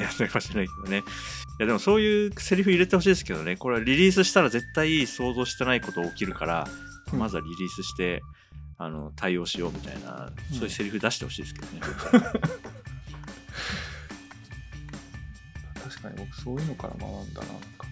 [0.00, 0.98] やってもしれないけどね。
[0.98, 1.02] い
[1.62, 6.68] やでもそういうセリフ入れてほしいですけどね、これはリリースしたら絶対想像してないこと起きるから、
[7.12, 8.20] うんまずはリリースして、
[8.78, 11.80] あの、対応しようみたいな、そういうセリフ出してほしいですけどね。
[15.82, 17.88] 確かに僕そういうのから学んだな、なんか。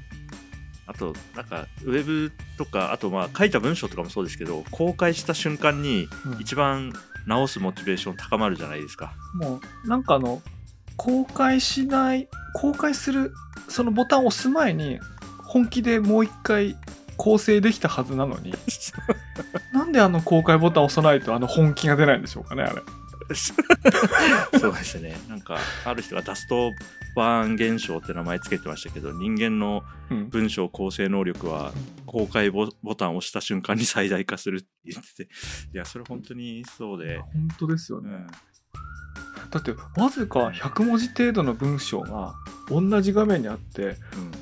[0.87, 6.93] あと、なんか、ウェブとか、あとまあ書いた文章とかもそうですけど、公開した瞬間にうん一番
[7.26, 9.12] 直すモチベーション高まるじゃないですか。
[9.34, 10.41] もう、なんかあの、
[10.97, 13.34] 公開しない、公開する、
[13.68, 15.01] そのボタンを押す前に、
[15.43, 16.76] 本気でもう一回
[17.17, 18.55] 構成できたはずなのに、
[19.73, 22.83] なんであの公開ボタンを押さないとあの本気が出ないんでしょうかね、あれ。
[24.59, 25.17] そうですね。
[25.29, 26.71] なんか、ある人がダスト
[27.17, 30.29] バーン現象って名前つけてましたけど、人間のうん。
[30.29, 31.73] 文章構成能力は
[32.07, 35.29] 公開ボボタンを押した瞬間に最大化するって言ってて、
[35.75, 38.11] いや、それ本当にそうで、本当ですよね。
[38.11, 38.27] うん、
[39.51, 42.35] だって、わずか100文字程度の文章が
[42.69, 43.97] 同じ画面にあって、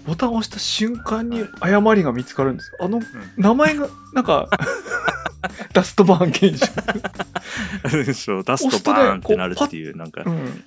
[0.07, 2.79] ボタンを押した瞬間に誤りが見つかるんですよ。
[2.81, 3.01] あの、
[3.37, 4.49] 名前が、なんか、
[5.75, 6.67] ダストバーン現象。
[7.91, 10.65] 文章出すとバーンってなるっていう、なんかう、ん。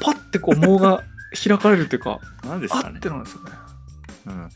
[0.00, 3.08] パッてこう、網が開かれるっていうか、なんですかねあって。
[3.08, 3.50] なんですよね。
[4.26, 4.48] うん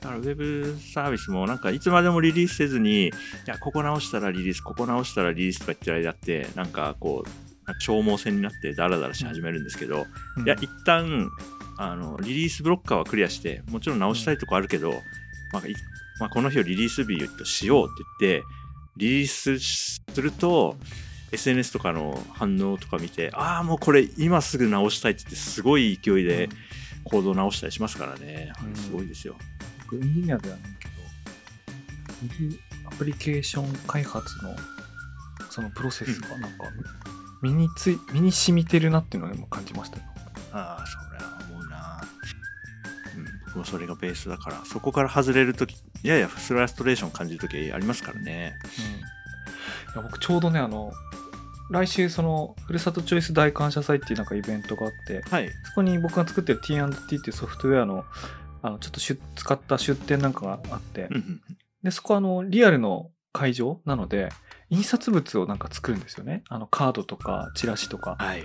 [0.00, 3.10] だからウェブサービスもなんかいつまでもリリースせずに、い
[3.44, 10.06] や、ここ直したらリリース、ここ直したらリリースとか言ってる間って、なんかこう、消耗戦になってダラダラし始めるんですけど、
[10.36, 10.44] うん。
[10.44, 11.30] いや、一旦、
[11.78, 14.92] あの、リリースブロッカーはクリアして、もちろん直したいとこあるけど、
[15.52, 15.74] まあい
[16.20, 18.46] まあ、この日をリリース日としようって言って、
[18.96, 20.76] リリースすると、
[21.32, 26.48] SNS とかの反応とか見て、ああ、もうこれ今すぐ直したいって言って、すごい勢いで
[27.04, 28.52] コードを直したりしますからね。
[28.64, 28.74] うん。
[28.74, 29.36] すごいですよ。
[29.84, 30.94] 僕エンジニアではないけど、
[32.88, 34.54] アプリケーション開発の
[35.50, 36.64] そのプロセスがなんか
[37.42, 40.02] 身につい、身に染みてるなっていうのはも感じましたよ。
[40.52, 42.00] ああ、それは思うな。
[43.16, 48.54] うん、僕もそれがベースだから、そこから外れるとき、ややフラストレーション感じるときありますからね。
[49.96, 50.92] うん、いや僕ちょうどねあの
[51.70, 55.50] 来週そのふるさとチョイス大感謝祭っていうなんかイベントがあってはい。
[55.64, 58.04] そこに僕が作ってる T&T っていうソフトウェアの
[58.62, 61.40] あのちょっと使った出展なんかがあってうんうん
[61.82, 64.30] でそこはあのリアルの会場なので
[64.70, 68.42] 印刷物をなんか作るんですよねあのカードとかチラシとかはい。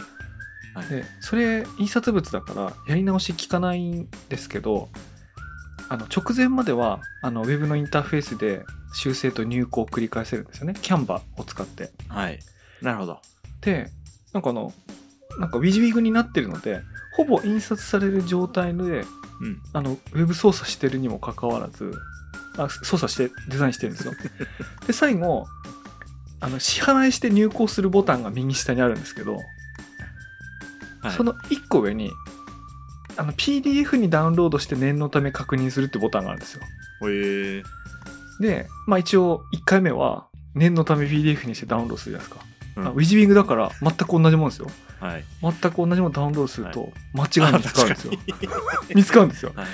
[0.73, 0.87] はい。
[0.89, 4.89] でそれ印刷物だからやり直し効かないんですけど
[5.87, 8.63] あの直前まではあのウェブのインターフェースで
[8.93, 12.39] 修正と入稿を繰り返せるんですよねキャンバを使ってはい。
[12.81, 13.19] なるほど。
[13.61, 13.89] で
[14.33, 14.73] なんかあの
[15.39, 16.81] なんかウィジウィグになってるので
[17.15, 19.05] ほぼ印刷される状態でうん。
[19.73, 21.93] あのウェブ操作してるにもかかわらず
[22.57, 24.13] あ操作してデザインしてるんですよ
[24.87, 25.45] で最後
[26.45, 29.41] あの支払いして入稿するボタンが右下にあるんですけど
[31.05, 32.11] はい、その1個上に
[33.17, 36.61] あの PDF にダウンロードして念のため確認するってボタンがあるんですよ。
[37.07, 37.63] へえ。
[38.41, 42.45] で、まあ、一応1回目は念のため PDF にしてダウンロードするじゃないですか、
[42.77, 42.87] うん。
[42.87, 44.67] あウィジビングだから全く同じもんですよ。
[44.99, 45.23] はい。
[45.41, 48.13] 全く同じものダウンロードするはと間違い見つかるんですよ。
[48.95, 49.53] 見つかるんですよ。
[49.55, 49.67] はい。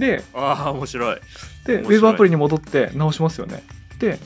[0.00, 1.16] でああ、面白い。
[1.64, 3.64] でウェブアプリに戻って直しますよね。
[3.98, 4.20] で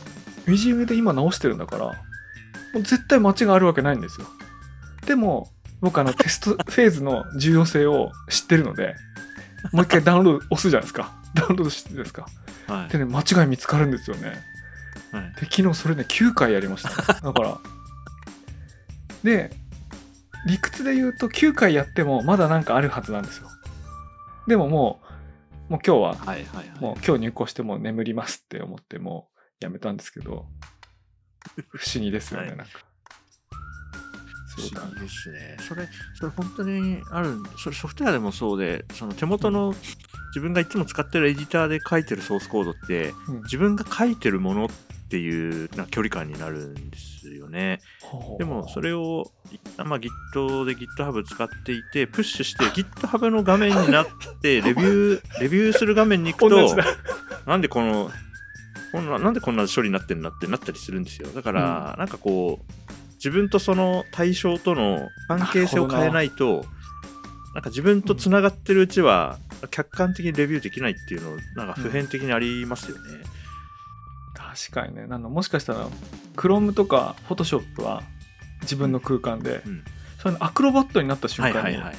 [0.46, 4.26] ウィジビングで今直してるんだからもう絶対間違いあるわけないんですよ。
[5.06, 5.48] でも
[5.80, 8.94] 僕あのテストフェーズの重要性を知ってるので
[9.72, 11.12] もう一回ダウンロード押すじゃないですか。
[11.34, 12.26] ダウンロードしてですか。
[12.66, 12.88] はい。
[12.92, 12.98] で。
[12.98, 14.34] ね間違い見つかるんですよね。
[15.12, 15.22] はい。
[15.40, 16.90] で昨日それね9回やりました。
[17.20, 17.58] だから。
[19.24, 19.50] で
[20.46, 23.48] 理屈で言うと9回やってもまだなんかあるはずなんですよ。
[24.46, 25.00] でもも
[25.68, 26.16] うもう今日は。
[26.80, 29.29] もう今日入校してもう眠りますって思ってもう
[29.60, 30.46] やめたんですけど
[31.68, 32.56] 不思議ですよね、はい。
[32.56, 32.72] なんか。
[34.56, 35.56] 不そうだ思議ですね。
[35.60, 39.74] それ、それ本当にあるんそれソフトウェアでもそうで、その手元の
[40.28, 43.42] 自分がいつも使ってるエディターで書いてるソースコードって、うん。
[43.42, 44.68] 自分が書いてるものっ
[45.10, 47.80] ていうな距離感になるんですよね。
[48.38, 49.30] でもそれを、
[49.78, 54.06] まあ、Git で GitHub 使っていて、プッシュして GitHub の画面になっ
[54.40, 56.76] て、レビュー、レビューする画面に行くと
[57.46, 58.10] なんでこの、
[58.92, 61.28] こんななんでこんな処理になってんだってなったりするんですよ。
[61.28, 66.64] だから、なんかこう、自分とその対象との関係性を変えないと、
[67.54, 69.38] なんか自分とつながってるうちは、
[69.70, 73.02] 客観的にレビューできないっていうの、なんか普遍的にありますよね。
[74.34, 75.86] 確かにねなんかもしかしたら
[76.36, 78.02] Chrome とか Photoshop は
[78.62, 79.84] 自分の空間で、うん
[80.20, 81.96] それのアクロバットになった瞬間にはいはいはい。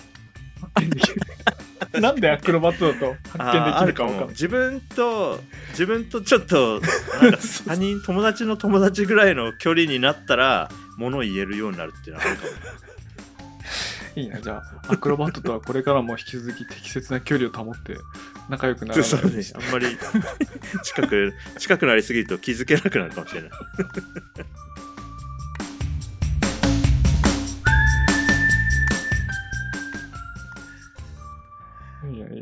[2.02, 5.40] なんでアクロバットだと発見できあるかもるか自分と
[5.70, 6.82] 自分とちょっと
[7.22, 12.50] なんか そう他人友達の友達ぐらいの距離になったら物を言えるようになるっていうのはあるかも。
[14.16, 14.42] いいな。
[14.42, 17.96] じゃあアクロバットとはこれからも引き続き適切な距離を保って
[18.50, 19.86] 仲良くならないそうねあんまり
[20.84, 23.52] 近く近くなりすぎると気づけなくなるかもしれない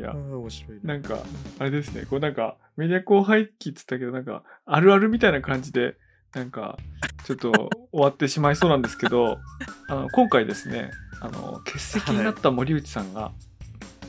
[0.00, 0.12] いや。
[0.12, 1.18] 面白いなんか
[1.58, 2.06] あれですね。
[2.08, 5.96] こうなんかメディア後輩期っつったけどなんかあるあるみたいな感じで
[6.34, 6.78] なんか
[7.24, 7.52] ちょっと
[7.92, 9.38] 終わってしまいそうなんですけど
[9.88, 10.90] あの今回ですね
[11.20, 13.32] あの欠席になった森内さんが、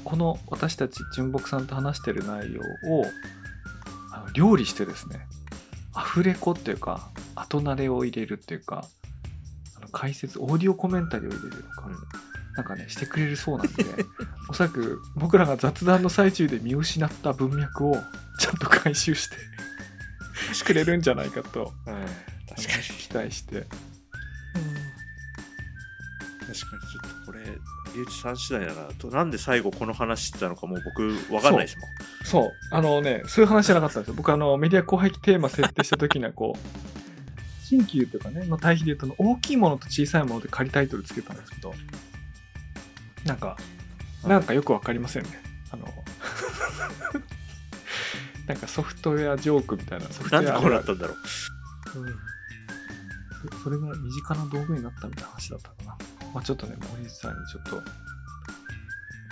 [0.06, 3.06] この私たち純木さんと話してる内容を
[4.14, 5.28] あの料理してですね
[5.94, 8.86] アフレコっていうか後慣れを入れるっていうか
[9.76, 13.86] あの解説オーディオコメンタリーを入れるのか、うんなんかねしてくれるそうなんで
[14.50, 17.96] おそらく僕らが雑談の最中で見失った文脈を
[18.40, 19.36] ちゃんと回収して
[20.54, 21.72] してくれるんじゃないかと
[22.56, 22.84] 確かに。
[22.84, 23.66] 期待して。
[26.42, 27.46] 確かにちょっとこれ
[27.96, 29.08] 龍一さん次第だなと。
[29.08, 31.90] なんで最後この話してたのかもう僕わかんないですもん。
[32.26, 32.52] そう。
[32.72, 34.16] あのねそういう話じゃなかったんですよ。
[34.16, 36.60] 僕あのメディア後輩期テーマ設定した時にはこう
[37.66, 41.74] 新旧というかねの対比で言うと大きいものと小さいもので仮タイトルつけたんですけど
[43.26, 43.58] なんか
[44.24, 45.30] なんかよくわかりませんね。
[45.72, 45.88] あの
[48.48, 50.08] なんかソフトウェアジョークみたいな。
[50.10, 51.18] ソフトウェアなんでこうなったんだろう。
[53.64, 55.98] それが身近な道具になったみたいな話だったかな。
[56.34, 57.76] まあちょっとね、森内さんにちょっと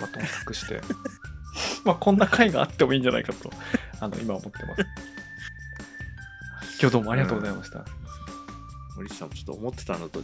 [0.00, 0.80] バトンを託して、
[1.84, 3.50] まあこんな回があってもいいんじゃないかと、
[4.00, 4.82] あの、今思ってます。
[6.80, 7.84] 今日どうもありがとうございました。
[8.96, 10.22] 森内さんもちょっと思ってたのと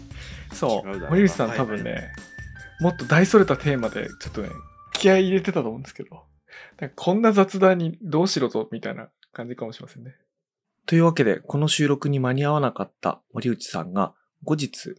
[0.53, 0.89] そう。
[0.89, 1.09] 違うだろうな。
[1.11, 2.13] 森内さん多分ね、
[2.79, 4.51] もっと大それたテーマでちょっとね、
[4.93, 6.25] 気合い入れてたと思うんですけど、
[6.79, 10.15] なんかこんな雑談にどうしろとみたいな感じかもしれませんね。
[10.85, 14.15] というわけで、この収録に間に合わなかった森内さんが、
[14.45, 14.95] 後日、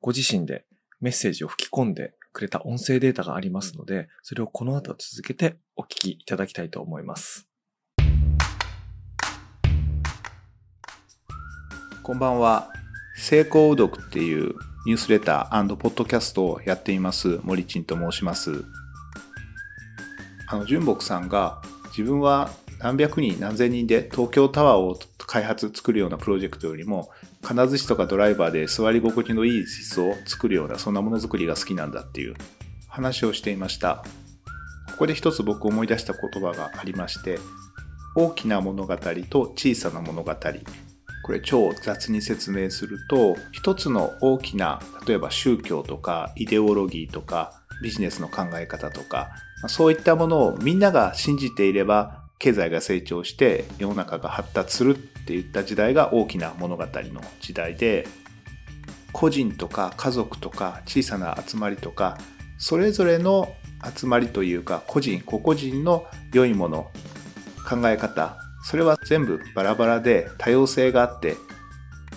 [0.00, 0.64] ご自身で
[1.00, 7.48] メッセージを吹き込んでくれた音声データがありますので、それをこの後続けてお聞きいただきたいと思います。
[12.02, 12.72] こんばんは。
[13.16, 14.54] 成功うどくっていう
[14.84, 18.64] ニュースレターポッドキャストをやっています森珍と申します。
[20.48, 21.62] あの純木さんが
[21.96, 27.10] 自分は何百人何千人で東京タワーを開発作るようなプロジェクトよりも
[27.42, 32.34] 金槌とかドライバーで座り心地のいい椅子を作るようなそんなものづくりが好きなんだっていう
[32.88, 34.04] 話をしていました。
[34.90, 37.38] ここで一つ僕思い出した言葉がありまして
[38.16, 40.34] 大きな物語と小さな物語。
[41.22, 49.30] これ超雑に説明すると一つの大きな例えば宗教とかイデオロギーとかビジネスの考え方とか
[49.68, 58.06] そういったものをみんなが信じていれば経済が成長して世の中が発達するっていった時代が大きな物語の時代で
[59.12, 62.18] 個人とか家族とか小さな集まりとか
[62.58, 63.54] それぞれの
[63.96, 66.90] 集まりというか個人個々人の良いもの
[67.68, 71.36] 考え方それは全部バラバラで多様性があって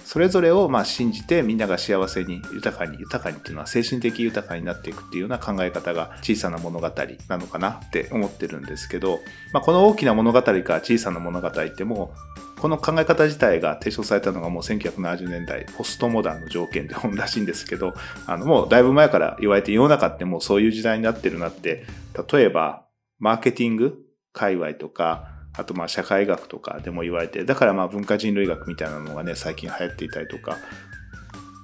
[0.06, 6.92] それぞれをまあ信じてみんなが幸せに豊かに豊かにっていうのは精神的豊かになっていくっていうような考え方が小さな物語
[7.28, 9.20] なのかなって思ってるんですけど、
[9.52, 12.14] まあ、この大きな物語か小さな物語っても
[12.60, 17.94] この考え方自体が提唱されたのがもう1970年代ポストモダンの条件で本らしいんですけど
[18.28, 21.86] あのもうだいぶ前から言われて世の中ってもうそういう時代になってるなって
[22.32, 22.86] 例えば
[23.18, 24.00] マーケティング
[24.34, 30.58] 界隈とかあとまあ社会学とかでも言われて、だからまあ文化人類学みたいなのがね、最近流行っていたりとか、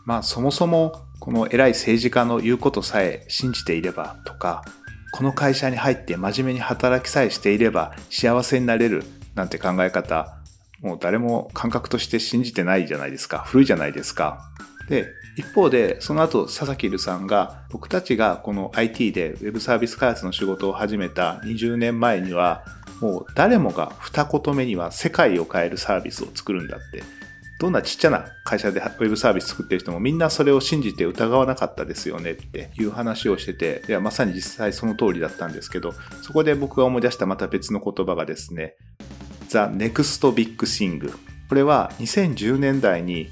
[0.05, 4.63] まあそもそもこの偉い政治家の言うことさえ信じていればとか、
[5.13, 9.03] この会社に入って真面目に働きさえしていれば幸せになれる
[9.35, 10.37] なんて考え方、
[10.81, 13.39] もう誰も感覚として信じてないじゃないですか。
[13.39, 14.49] 古いじゃないですか。
[14.89, 22.65] で、一方で、その後、佐々木留さんが、僕たちがこの IT で Web サービス開発の仕事を始めた20年前には、
[23.01, 27.03] もう誰もが二言目には世界を変えるサービスを作るんだって。
[27.61, 35.93] どんなちっちゃな会社でウェブサービス作ってる人もみんなそれを信じて疑わなかったですよねっていう話をしてて、いや、まさに実際その通りだったんですけど、
[36.23, 38.77] そこで僕が思い出したまた別の言葉がですね、
[39.49, 41.13] The Next Big Thing。
[41.49, 43.29] これは2010年代に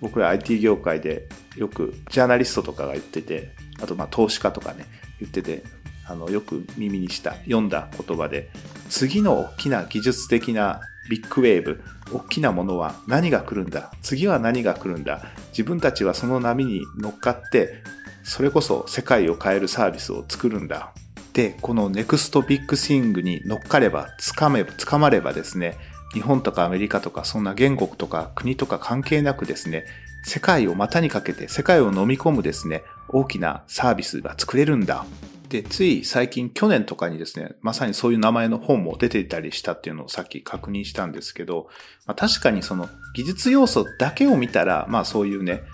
[0.00, 4.86] 僕ら IT 業界でよくジャーナリストとかが言ってて、あとまあ投資家とかね、
[5.20, 5.62] 言ってて、
[6.10, 8.50] あの、よく耳にした、読んだ言葉で、
[8.88, 11.82] 次の大きな技術的なビッグウェーブ、
[12.12, 17.82] 大きなものは何が来るんだ次は何が来るんだ自分たちはその波に乗っかって、
[18.24, 20.92] それこそ世界を変えるサービスを作るんだ。
[21.32, 25.76] で、このネクストビッグスイングに乗っかれば、つかめ、つかまればですね、
[26.12, 29.84] 日本とかアメリカとかそんな言語とか国とか関係なくですね、
[30.24, 35.04] 世界を股にかけて世界を飲み込むですね、大きなサービスが作れるんだ
[35.50, 41.68] で、つい最近去年とかにですね、まさにそういう名前の本も出ていたりしたっていうのをさっき確認したんですけど、
[42.06, 45.64] まあ、確かにその技術要素だけを見たら、まあそういうね、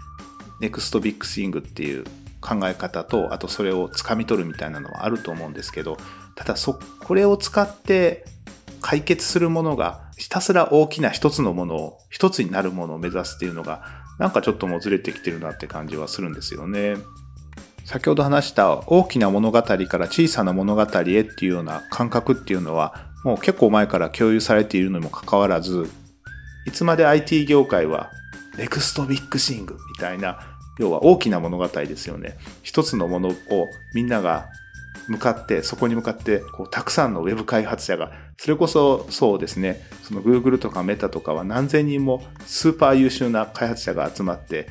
[0.60, 2.04] ネクストビッグスイングっていう
[2.40, 5.98] 考え方と、あとそれを掴み取るみたいなのはあると思うんですけど、
[6.36, 8.24] ただそ、これを使って
[8.80, 13.82] 解決するものが、ひたすら大きな一つのものを、一つになるものを目指すっていうのが、
[14.18, 16.96] なんかちょっともずれてきてるなって感じはするんですよね。
[17.86, 25.88] 先ほど話した大きな物語から小さな物語へっていうような感覚っていうのはもう結構前から共有されているのにもかかわらず
[26.66, 28.10] いつまで IT 業界は
[28.58, 30.40] ネクストビッグシングみたいな
[30.80, 32.36] 要は大きな物語ですよね。
[32.64, 33.34] 一つのものを
[33.94, 34.48] みんなが
[35.06, 39.80] 向かってそこに向かってこうたくさんのウェブ開発者がそれこそそうですね。
[40.02, 44.66] その Google とかメタとかは何千人もスーパー優秀な開発者が集まって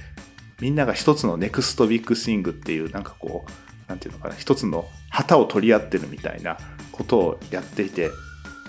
[0.62, 6.58] みんなが一つのネクストビッグスイングっていうなんかこうなんていうのかな一つの旗を取り合ってるみたいな
[6.91, 8.10] ことをやっていて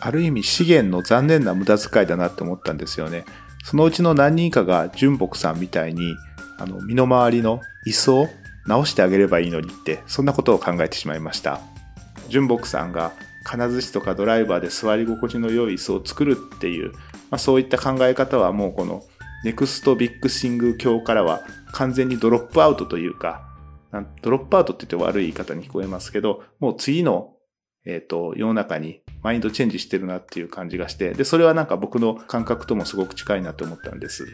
[0.01, 3.24] ある意味資源の残念な無駄遣いだなって思ったんですよね。
[3.64, 6.14] そのうちの何人かが純木さんみたいに
[6.59, 8.28] あの身の回りの椅子を
[8.66, 11.61] 直してあげればいいのにってそんなことを考えてしまいました。
[12.28, 13.12] 純木さんが
[13.45, 19.05] 金槌とかドライバーで座り心地の良い椅子を作るっていう、まあ、そういった考え方はもうこの
[19.44, 21.43] Next Big Thing 教からは
[21.76, 23.46] 完全にドロップアウトというか、
[24.22, 27.34] ドロップアウトって言って悪い言い方に聞こえますけど、もう次の、
[27.84, 34.26] えっ、ー、と、世の中にマインドチェンジしてるなっていう感じがして、で、それはなんか僕の感覚ともすごく近いなと思ったんです。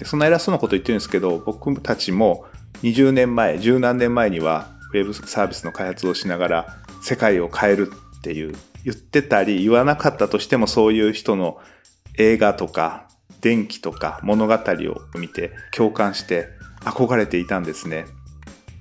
[0.00, 2.46] でそんな偉そうなこと言ってるんですけど、僕たちも
[2.82, 8.54] 20年前、十何年前には、ウェブサービスの開発をしながら、世界を変えるっていう
[8.84, 11.58] 言ってたり言わなかったとしてもそういう人の
[12.16, 13.08] 映画とか
[13.40, 16.48] 電気とか物語を見て共感して
[16.84, 18.06] 憧れていたんですね。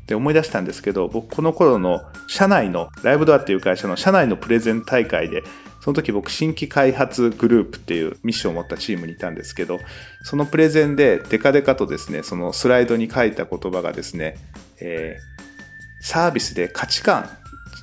[0.08, 5.44] で思い出したんですけど僕この頃の社内のライブドアっていう会社の社内のプレゼン大会で
[5.84, 9.82] その時僕新規開発グループっていうミッションを持ったチームにいたんですけど、
[10.24, 14.38] そのプレゼンでデカデカとですね、そのスライドに書いた言葉がですね、
[14.80, 17.30] えー、サービスで価値観、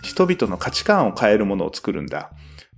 [0.03, 2.31] 人々の価値観を変えるものを作るんだ。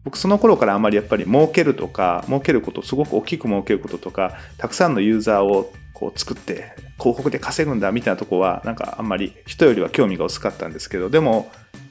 [0.02, 11.50] 僕その頃からあまりやっぱり儲けるとか、儲けること、すごく大きく儲けることとか、たくさんのユーザーをこう作って広告で稼ぐんだみたいなとこはなんかあんまり人よりは興味が薄かったんですけど、でも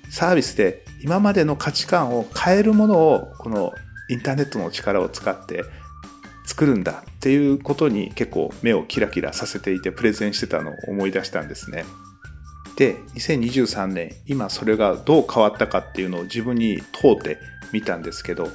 [0.10, 3.74] サービスで今までの価値観を変えるものをこの
[4.10, 5.64] インターネットの力を使って
[6.46, 11.86] 作るんだっていうことに結構目をキラキラさせていてプレゼンしてたのを思い出したんですね。
[12.76, 17.38] で、2023年、今それがどう変わったかっていうのを自分に問うて
[17.72, 18.50] みたんですけど、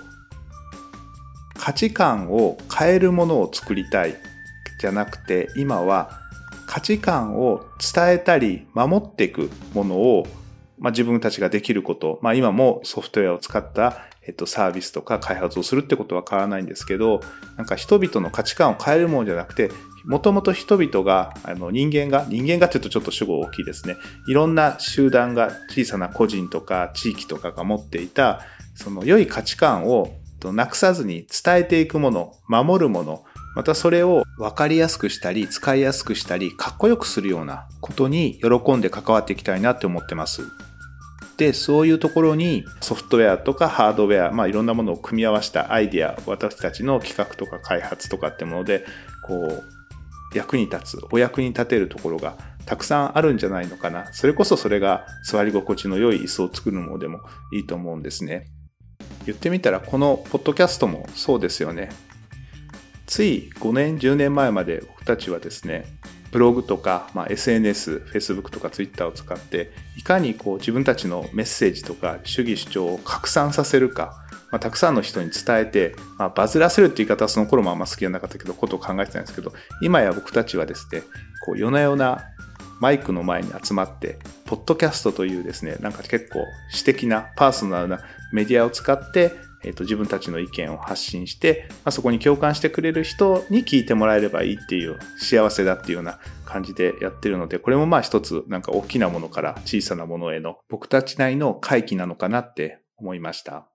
[1.58, 4.16] 価値観を変えるものを作りたい
[4.78, 6.20] じゃなくて、今は
[6.66, 7.64] 価値観を
[7.94, 10.26] 伝えたり守っていくものを、
[10.78, 17.20] まあ、自分たちができること、まあ、今もソフトウェアを使ったえっと、サービスとか開発をするってことは変わらないんですけど、
[17.56, 19.70] なんか人々の価値観を変えるものじゃなくて、
[20.04, 23.96] もともと人々が、あの人間が、人間がって言うとちょっと主語大きいですね。
[24.28, 28.40] いろんな集団が、小さな個人とか地域とかが持っていた、
[28.74, 33.24] その良い価値観をなくさずに伝えていくもの、守るもの、
[33.56, 40.42] またそれを分かりやすくしたり、使いやすくしたり、かっこよくするようなことに喜んで関わっていきたいなって思ってます。
[41.38, 48.84] で、そういうところにソフトウェアとかハードウェア、まあいろんなものを組み合わせたアイディア、私たちの企画とか開発とかってもので、
[49.26, 49.64] こう、
[50.36, 52.36] 役に立つ、お役に立てるところが
[52.66, 54.12] たくさんあるんじゃないのかな。
[54.12, 57.20] それこそそれが座り心地の良い椅子を作るものでも
[57.54, 58.48] いいと思うんですね。
[59.24, 61.88] 言ってみたらこのポッドキャストもそうですよね。
[63.06, 65.86] つい5年、10年前まで僕たちはですね、
[66.32, 81.02] ブログとか、まあ、SNS、Facebook とか Twitter を使って、いかにこう自分たちのメッセージとか主義主張を拡散させるか、まあ、たくさんの人に伝えて、まあ、バズらせるって言い方はその頃もあんま好きじゃなかったけど、ことを考えてたんですけど、今や僕たちはですね、
[81.44, 82.24] こう夜な夜な
[82.80, 88.00] マイクの前に集まって、ポッドキャストというですね、なんか結構私的なパーソナルな
[88.32, 89.32] メディアを使って、
[89.66, 103.66] えっ、と、自分たちの意見を発信して、まあ、そこに共感してくれる人に聞いてもらえればいいっていう幸せだっていうような感じでやってるので、これもまあ一つなんか大きなものから小さなものへの僕たちなりの回帰なのかなって思いました。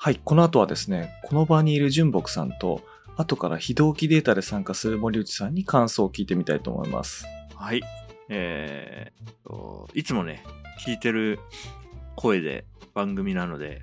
[0.00, 2.82] はい、この後はですね、この場にいる純木さんと、
[3.16, 7.26] 後から非同期データで参加する森内さんに感想を聞いてみたいと思います。
[7.56, 7.82] はい。
[8.28, 10.42] えー、いつもね、
[10.84, 11.40] 聞いてる
[12.16, 12.64] 声で
[12.94, 13.82] 番組なので、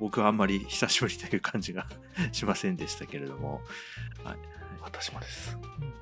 [0.00, 1.86] 僕はあんまり久しぶりという感じが
[2.32, 3.62] しませんでしたけれども、
[4.24, 4.36] はい、
[4.82, 5.56] 私もです。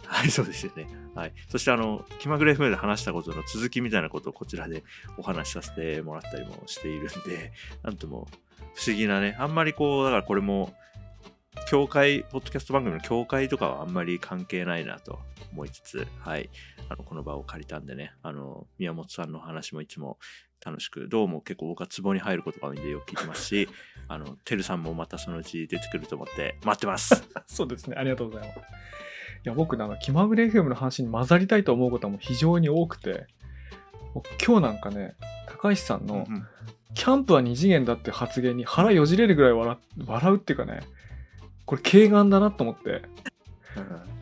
[0.07, 0.89] はい、そうですよね。
[1.15, 1.33] はい。
[1.49, 4.83] そしてあの、気まぐれ FM で話したことの続きみたいなことをこちらで
[5.19, 7.53] お話しさせてもらったりもしているんで、
[7.83, 8.27] なんとも
[8.75, 10.75] 不思議なね、あんまりこう、だからこれも、
[11.71, 15.21] 教会、ポッドキャスト番組の教会とかはあんまり関係ないなと
[15.53, 16.51] 思いつつ、はい。
[16.89, 20.19] あの、この場を借りたんでね、あの、宮本さんの話もいつも
[20.65, 23.69] 楽しく、どうも結構僕は壺に入ることが多いんでよく聞いてますし、
[24.09, 27.29] あの、てるさんもまたそのうち出てくると思って待ってます。
[27.47, 27.97] そうですね。
[27.97, 28.59] ありがとうございます。
[28.59, 28.63] い
[29.45, 33.27] や、僕、なんか、気まぐれ FM の話に混ざりたいと思うことはもう非常に多くて、
[34.45, 35.15] 今日なんかね、
[35.47, 36.27] 高橋さんの、
[36.95, 40.81] キャンプは二次元だって発言に腹よじれるぐらい笑笑うっていうかね、
[41.71, 43.03] これ、軽眼だなと思って、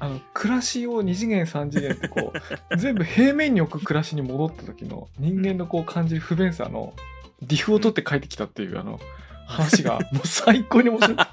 [0.01, 2.35] あの暮らしを2次元3次元ってこ
[2.71, 6.93] う 全部平面に置く暮らしに戻った時の人間のこう感じる不便さの
[7.41, 9.01] ディフを取って帰ってきたっていうあの
[9.47, 11.25] 話が もう最高に面白くて。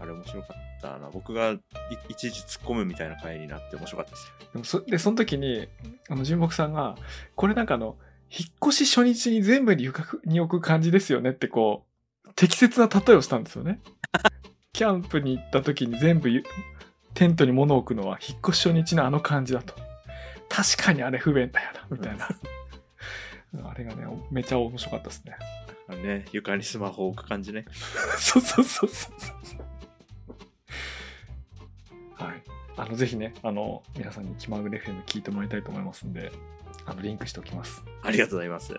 [0.00, 1.10] あれ面白かったな。
[1.10, 1.54] 僕が
[2.08, 5.68] 一時突っ込むみたいな回になって面白かったですでもそでその時に
[6.08, 6.96] あの純木さんが
[7.36, 7.98] これなんかあの
[8.30, 9.90] 引っ越し初日に全部に
[10.40, 11.89] 置く感じですよねってこう
[12.36, 13.80] 適切な例えをしたんですよね
[14.72, 16.30] キャンプに行った時に全部
[17.14, 19.74] テントに物を置くのは引っ越し初日のあの感じだと。
[20.48, 22.28] 確かにあれ不便だよな、みたいな。
[23.68, 25.36] あれがね、めちゃ面白かったですね。
[26.02, 27.64] ね、床にスマホを置く感じね。
[28.18, 29.12] そうそうそうそう
[32.14, 32.42] はい。
[32.76, 36.30] あの、ぜひね、あの、皆さんに気まぐれ FM 聞いてもらいたいと思いますんで、
[36.86, 37.82] あの、リンクしておきます。
[38.02, 38.74] ありがとうございます。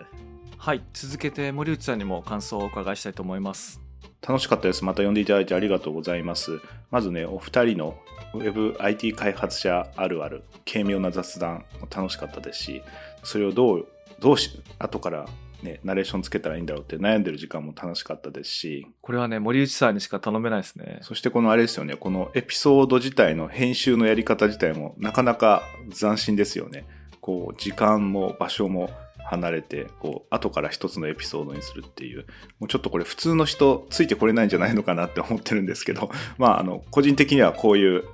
[0.64, 0.82] はい。
[0.92, 3.80] 続けて森内さんにも感想をお伺いしたいと思います。
[4.24, 4.84] 楽しかったです。
[4.84, 6.60] また呼んでいただいてありがとうございます。
[6.92, 7.98] まずね、お二人の
[8.32, 12.82] WebIT 開発者あるある、軽妙な雑談も楽しかったですし、
[13.24, 13.88] それをどう、
[14.20, 15.26] どうし、後から
[15.64, 18.86] ね、ナレーションつけたらいいんだろうって悩んでる時間も楽しかったですし。
[19.00, 21.00] これはね、森内さんにしか頼めないですね。
[21.02, 26.86] そしてこのあれですよね、このエピソード自体の編集のやり方自体もなかなか斬新ですよね。
[27.20, 28.90] こう時間も場所も
[29.24, 32.26] 離れてこう後から一つのエピソードにするっていう。
[32.58, 36.10] もうちょっとこれ普通の人ついてこれないんじゃないのかなって思ってるんですけど。
[36.38, 38.04] まああの個人的にはこういう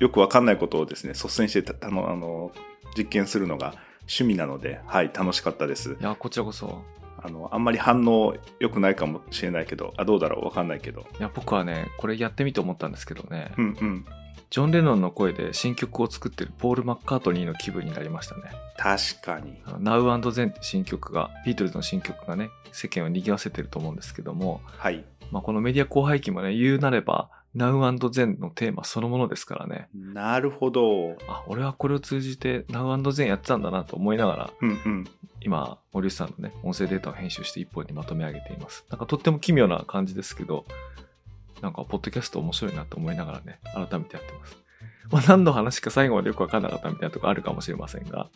[0.00, 2.52] よくわかんないことをですね率先してたあのあの
[2.96, 5.96] 実験するのが趣味なのではい楽しかったです。
[6.00, 6.82] いや、こちらこそ。
[7.20, 10.44] あのあんまり反応良くないかもしれないけどあどうだろう？
[10.44, 11.04] わかんないけど。
[11.18, 14.04] いや、僕はね、これやってみて思ったんですけどね、うんうん
[14.50, 18.42] ジョン・レノンの声で新曲を作ってるポール・マッカートニーの気分になりましたね。
[18.76, 29.88] 確かに Now and Then って新曲が、ビートルズの新曲がね、世間を賑わせてると思うんですけども、はいまあ、このメディア広背景もね、言うなれば、Now and Then のテーマそのものですからね。
[29.94, 35.04] なるほどあ、俺はこれを通じて Now and Then やってたんだなと思いながら、うんうん
[35.40, 38.84] 今、森内さんのね、音声データを編集して一本にまとめ上げています。
[38.90, 40.64] なんかとっても奇妙な感じですけど、
[41.62, 44.56] なんか、ポッドキャスト面白いなと思いながらね、改めてやってます。
[45.10, 48.28] まあ、何の話か最後までよくわかんなかったみたいなとこあるかもしれませんが、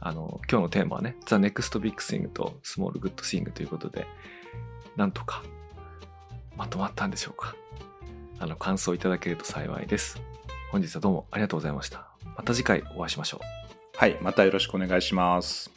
[0.00, 4.06] あの、今日のテーマはね、The Next Big Thing と Small Good Thing ということで、
[4.96, 5.42] なんとか、
[6.56, 7.56] まとまったんでしょうか。
[8.38, 10.20] あの、感想いただけると幸いです。
[10.70, 12.08] 本日はどうもありがとうございました。
[12.36, 13.64] また次回お会いしましょう。
[13.96, 15.70] はいまたよろしくお願いします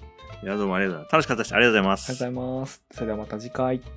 [0.44, 1.14] いや、どうもありがとうございます。
[1.14, 1.56] 楽しかったです。
[1.56, 2.10] ありがとうございます。
[2.10, 2.84] ありがとうございます。
[2.92, 3.97] それではまた次回。